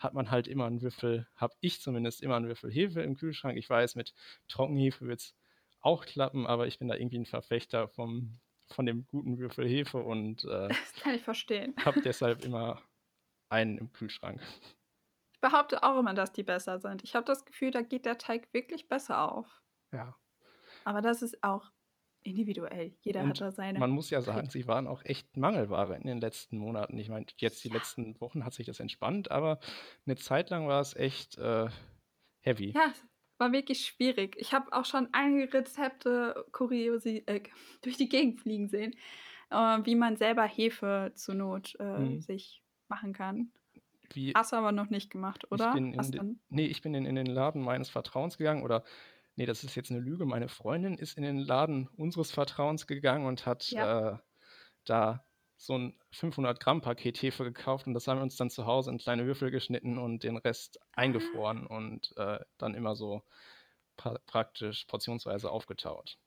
Hat 0.00 0.14
man 0.14 0.30
halt 0.30 0.48
immer 0.48 0.64
einen 0.64 0.82
Würfel, 0.82 1.28
habe 1.36 1.54
ich 1.60 1.80
zumindest 1.80 2.22
immer 2.22 2.36
einen 2.36 2.48
Würfel 2.48 2.72
Hefe 2.72 3.02
im 3.02 3.16
Kühlschrank. 3.16 3.56
Ich 3.56 3.68
weiß, 3.68 3.94
mit 3.94 4.14
Trockenhefe 4.48 5.06
wird 5.06 5.20
es 5.20 5.34
auch 5.80 6.06
klappen, 6.06 6.46
aber 6.46 6.66
ich 6.66 6.78
bin 6.78 6.88
da 6.88 6.96
irgendwie 6.96 7.18
ein 7.18 7.26
Verfechter 7.26 7.86
vom, 7.88 8.40
von 8.68 8.86
dem 8.86 9.06
guten 9.06 9.38
Würfel 9.38 9.68
Hefe 9.68 9.98
und 9.98 10.44
äh, 10.44 10.68
das 10.68 10.94
kann 10.94 11.14
ich 11.14 11.22
verstehen. 11.22 11.74
habe 11.84 12.00
deshalb 12.00 12.44
immer 12.44 12.82
einen 13.50 13.78
im 13.78 13.92
Kühlschrank. 13.92 14.40
Ich 15.34 15.40
behaupte 15.40 15.82
auch 15.82 15.98
immer, 15.98 16.14
dass 16.14 16.32
die 16.32 16.42
besser 16.42 16.80
sind. 16.80 17.04
Ich 17.04 17.14
habe 17.14 17.24
das 17.24 17.44
Gefühl, 17.44 17.70
da 17.70 17.82
geht 17.82 18.06
der 18.06 18.18
Teig 18.18 18.52
wirklich 18.52 18.88
besser 18.88 19.32
auf. 19.32 19.62
Ja. 19.92 20.16
Aber 20.84 21.02
das 21.02 21.22
ist 21.22 21.42
auch 21.42 21.70
individuell. 22.22 22.96
Jeder 23.00 23.22
Und 23.22 23.28
hat 23.28 23.40
da 23.40 23.50
seine. 23.52 23.80
man 23.80 23.90
muss 23.90 24.10
ja 24.10 24.20
sagen, 24.20 24.50
sie 24.50 24.66
waren 24.66 24.86
auch 24.86 25.04
echt 25.04 25.36
Mangelware 25.36 25.96
in 25.96 26.06
den 26.06 26.18
letzten 26.20 26.58
Monaten. 26.58 26.98
Ich 26.98 27.08
meine, 27.08 27.26
jetzt 27.38 27.62
die 27.64 27.68
letzten 27.68 28.20
Wochen 28.20 28.44
hat 28.44 28.52
sich 28.54 28.66
das 28.66 28.80
entspannt, 28.80 29.30
aber 29.30 29.60
eine 30.06 30.16
Zeit 30.16 30.50
lang 30.50 30.66
war 30.66 30.80
es 30.80 30.94
echt 30.96 31.38
äh, 31.38 31.68
heavy. 32.40 32.74
Ja, 32.74 32.92
war 33.38 33.52
wirklich 33.52 33.84
schwierig. 33.86 34.36
Ich 34.38 34.52
habe 34.52 34.72
auch 34.72 34.84
schon 34.84 35.08
einige 35.12 35.52
Rezepte 35.52 36.46
kuriosi 36.52 37.22
äh, 37.26 37.42
durch 37.82 37.96
die 37.96 38.08
Gegend 38.08 38.40
fliegen 38.40 38.68
sehen, 38.68 38.94
äh, 39.50 39.56
wie 39.84 39.94
man 39.96 40.16
selber 40.16 40.44
Hefe 40.44 41.12
zur 41.14 41.34
Not 41.34 41.76
Mhm. 41.96 42.20
sich 42.20 42.62
machen 42.88 43.12
kann. 43.12 43.52
Wie 44.12 44.34
Hast 44.34 44.52
du 44.52 44.56
aber 44.56 44.72
noch 44.72 44.90
nicht 44.90 45.10
gemacht, 45.10 45.50
ich 45.52 45.52
oder? 45.52 45.70
bin 45.70 45.92
in 45.92 46.12
den, 46.12 46.40
nee, 46.48 46.66
ich 46.66 46.82
bin 46.82 46.94
in, 46.94 47.06
in 47.06 47.14
den 47.16 47.26
Laden 47.26 47.62
meines 47.62 47.90
Vertrauens 47.90 48.38
gegangen 48.38 48.62
oder 48.62 48.84
nee, 49.36 49.46
das 49.46 49.64
ist 49.64 49.74
jetzt 49.76 49.90
eine 49.90 50.00
Lüge. 50.00 50.26
Meine 50.26 50.48
Freundin 50.48 50.98
ist 50.98 51.16
in 51.16 51.22
den 51.22 51.38
Laden 51.38 51.88
unseres 51.88 52.30
Vertrauens 52.32 52.86
gegangen 52.86 53.26
und 53.26 53.46
hat 53.46 53.70
Ja. 53.70 53.90
äh, 54.14 54.18
da 54.84 55.26
so 55.56 55.76
ein 55.78 55.98
500 56.12 56.60
Gramm 56.60 56.80
Paket 56.82 57.20
Hefe 57.22 57.44
gekauft 57.44 57.86
und 57.86 57.94
das 57.94 58.06
haben 58.08 58.18
wir 58.18 58.22
uns 58.24 58.36
dann 58.36 58.50
zu 58.50 58.66
Hause 58.66 58.90
in 58.90 58.98
kleine 58.98 59.26
Würfel 59.26 59.50
geschnitten 59.50 59.98
und 59.98 60.24
den 60.24 60.36
Rest 60.38 60.80
Ah. 60.96 61.02
eingefroren 61.02 61.66
und 61.66 62.12
äh, 62.16 62.40
dann 62.58 62.74
immer 62.74 62.96
so 62.96 63.22
pra 63.96 64.18
praktisch 64.26 64.86
portionsweise 64.86 65.50
aufgetaut. 65.50 66.18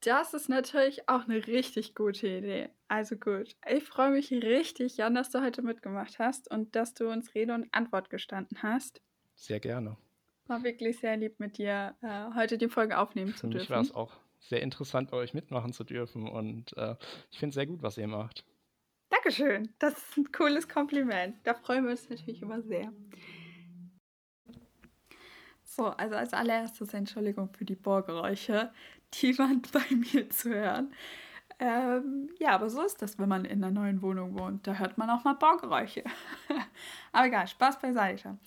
Das 0.00 0.34
ist 0.34 0.48
natürlich 0.50 1.08
auch 1.08 1.24
eine 1.24 1.46
richtig 1.46 1.94
gute 1.94 2.26
Idee. 2.28 2.70
Also 2.88 3.16
gut. 3.16 3.56
Ich 3.66 3.84
freue 3.84 4.10
mich 4.10 4.30
richtig, 4.30 4.96
Jan, 4.98 5.14
dass 5.14 5.30
du 5.30 5.40
heute 5.42 5.62
mitgemacht 5.62 6.18
hast 6.18 6.50
und 6.50 6.74
dass 6.76 6.92
du 6.94 7.08
uns 7.10 7.34
Rede 7.34 7.54
und 7.54 7.72
Antwort 7.72 8.10
gestanden 8.10 8.62
hast. 8.62 9.00
Sehr 9.34 9.60
gerne. 9.60 9.98
War 10.46 10.62
wirklich 10.64 10.98
sehr 10.98 11.16
lieb 11.16 11.38
mit 11.38 11.58
dir, 11.58 11.94
äh, 12.02 12.34
heute 12.34 12.58
die 12.58 12.68
Folge 12.68 12.98
aufnehmen 12.98 13.32
Für 13.32 13.36
zu 13.38 13.46
mich 13.48 13.70
war 13.70 13.80
es 13.80 13.88
dürfen. 13.88 14.00
auch 14.00 14.12
sehr 14.40 14.60
interessant, 14.60 15.10
bei 15.10 15.16
euch 15.16 15.34
mitmachen 15.34 15.72
zu 15.72 15.84
dürfen 15.84 16.28
und 16.28 16.76
äh, 16.76 16.96
ich 17.30 17.38
finde 17.38 17.50
es 17.50 17.54
sehr 17.54 17.66
gut, 17.66 17.82
was 17.82 17.96
ihr 17.96 18.08
macht. 18.08 18.44
Dankeschön. 19.10 19.72
Das 19.78 19.92
ist 19.92 20.16
ein 20.16 20.32
cooles 20.32 20.68
Kompliment. 20.68 21.36
Da 21.44 21.54
freuen 21.54 21.84
wir 21.84 21.92
uns 21.92 22.08
natürlich 22.08 22.42
immer 22.42 22.60
sehr. 22.62 22.92
So, 25.64 25.86
also 25.86 26.16
als 26.16 26.34
allererstes 26.34 26.92
Entschuldigung 26.92 27.50
für 27.54 27.64
die 27.64 27.76
Bohrgeräusche. 27.76 28.72
Die 29.14 29.38
waren 29.38 29.62
bei 29.72 29.94
mir 29.94 30.28
zu 30.28 30.50
hören. 30.50 30.92
Ähm, 31.58 32.30
ja, 32.40 32.50
aber 32.50 32.68
so 32.68 32.82
ist 32.82 33.00
das, 33.00 33.18
wenn 33.18 33.28
man 33.28 33.44
in 33.44 33.62
einer 33.62 33.70
neuen 33.72 34.02
Wohnung 34.02 34.36
wohnt. 34.38 34.66
Da 34.66 34.74
hört 34.74 34.98
man 34.98 35.08
auch 35.10 35.22
mal 35.22 35.34
Bohrgeräusche. 35.34 36.02
aber 37.12 37.26
egal, 37.26 37.46
Spaß 37.46 37.78
beiseite. 37.78 38.38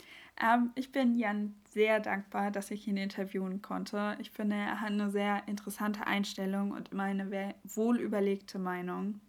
Ähm, 0.42 0.72
ich 0.76 0.92
bin 0.92 1.18
Jan 1.18 1.56
sehr 1.72 2.00
dankbar, 2.00 2.52
dass 2.52 2.72
ich 2.72 2.88
ihn 2.88 2.98
interviewen 2.98 3.62
konnte. 3.62 4.18
Ich 4.20 4.32
finde, 4.32 4.56
er 4.56 4.82
hat 4.82 4.92
eine 4.92 5.10
sehr 5.10 5.48
interessante 5.48 6.08
Einstellung 6.08 6.72
und 6.72 6.90
immer 6.92 7.04
eine 7.04 7.56
wohlüberlegte 7.64 8.60
Meinung. 8.60 9.22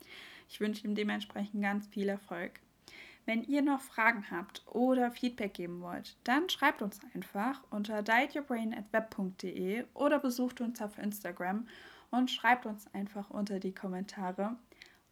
Ich 0.49 0.61
wünsche 0.61 0.87
ihm 0.87 0.95
dementsprechend 0.95 1.63
ganz 1.63 1.87
viel 1.89 2.09
Erfolg. 2.09 2.61
Wenn 3.25 3.43
ihr 3.43 3.63
noch 3.63 3.81
Fragen 3.81 4.31
habt 4.31 4.63
oder 4.67 5.11
Feedback 5.11 5.55
geben 5.55 5.81
wollt, 5.81 6.17
dann 6.23 6.49
schreibt 6.49 6.81
uns 6.81 7.01
einfach 7.13 7.61
unter 7.71 8.03
dietyourbrain@web.de 8.03 9.85
oder 9.95 10.21
besucht 10.21 10.61
uns 10.61 10.81
auf 10.81 10.97
Instagram 10.99 11.67
und 12.13 12.31
schreibt 12.31 12.67
uns 12.67 12.87
einfach 12.95 13.31
unter 13.31 13.59
die 13.59 13.75
Kommentare. 13.75 14.55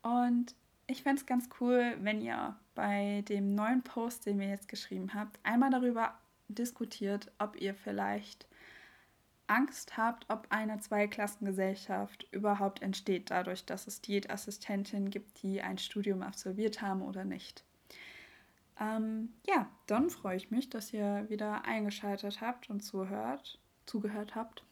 Und 0.03 0.55
ich 0.87 1.03
fände 1.03 1.21
es 1.21 1.27
ganz 1.27 1.49
cool, 1.61 1.97
wenn 2.01 2.21
ihr 2.21 2.55
bei 2.75 3.23
dem 3.29 3.55
neuen 3.55 3.83
Post, 3.83 4.27
den 4.27 4.39
wir 4.39 4.49
jetzt 4.49 4.69
geschrieben 4.69 5.15
habt, 5.15 5.39
einmal 5.43 5.71
darüber 5.71 6.15
diskutiert, 6.49 7.31
ob 7.39 7.61
ihr 7.61 7.75
vielleicht 7.75 8.47
Angst 9.47 9.97
habt, 9.97 10.27
ob 10.31 10.47
eine 10.51 10.81
Zweiklassengesellschaft 10.81 12.27
überhaupt 12.33 12.83
entsteht, 12.83 13.31
dadurch, 13.31 13.65
dass 13.67 13.87
es 13.87 14.01
Diätassistentinnen 14.01 15.11
gibt, 15.11 15.43
die 15.43 15.61
ein 15.61 15.79
Studium 15.79 16.23
absolviert 16.23 16.81
haben 16.81 17.03
oder 17.03 17.25
nicht. 17.25 17.65
Ähm, 18.81 19.33
ja, 19.47 19.69
dann 19.87 20.11
freue 20.11 20.37
ich 20.37 20.51
mich, 20.51 20.71
dass 20.71 20.93
ihr 20.93 21.27
wieder 21.29 21.65
eingeschaltet 21.65 22.41
habt 22.41 22.71
und 22.71 22.81
zuhört, 22.81 23.59
zugehört 23.87 24.35
habt. 24.35 24.65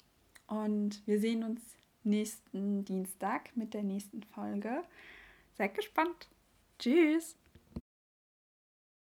Und 0.47 1.07
wir 1.07 1.21
sehen 1.21 1.45
uns 1.45 1.61
nächsten 2.03 2.85
Dienstag 2.85 3.57
mit 3.57 3.75
der 3.75 3.83
nächsten 3.83 4.23
Folge. 4.23 4.83
Seid 5.55 5.75
gespannt. 5.75 6.29
Tschüss. 6.79 7.37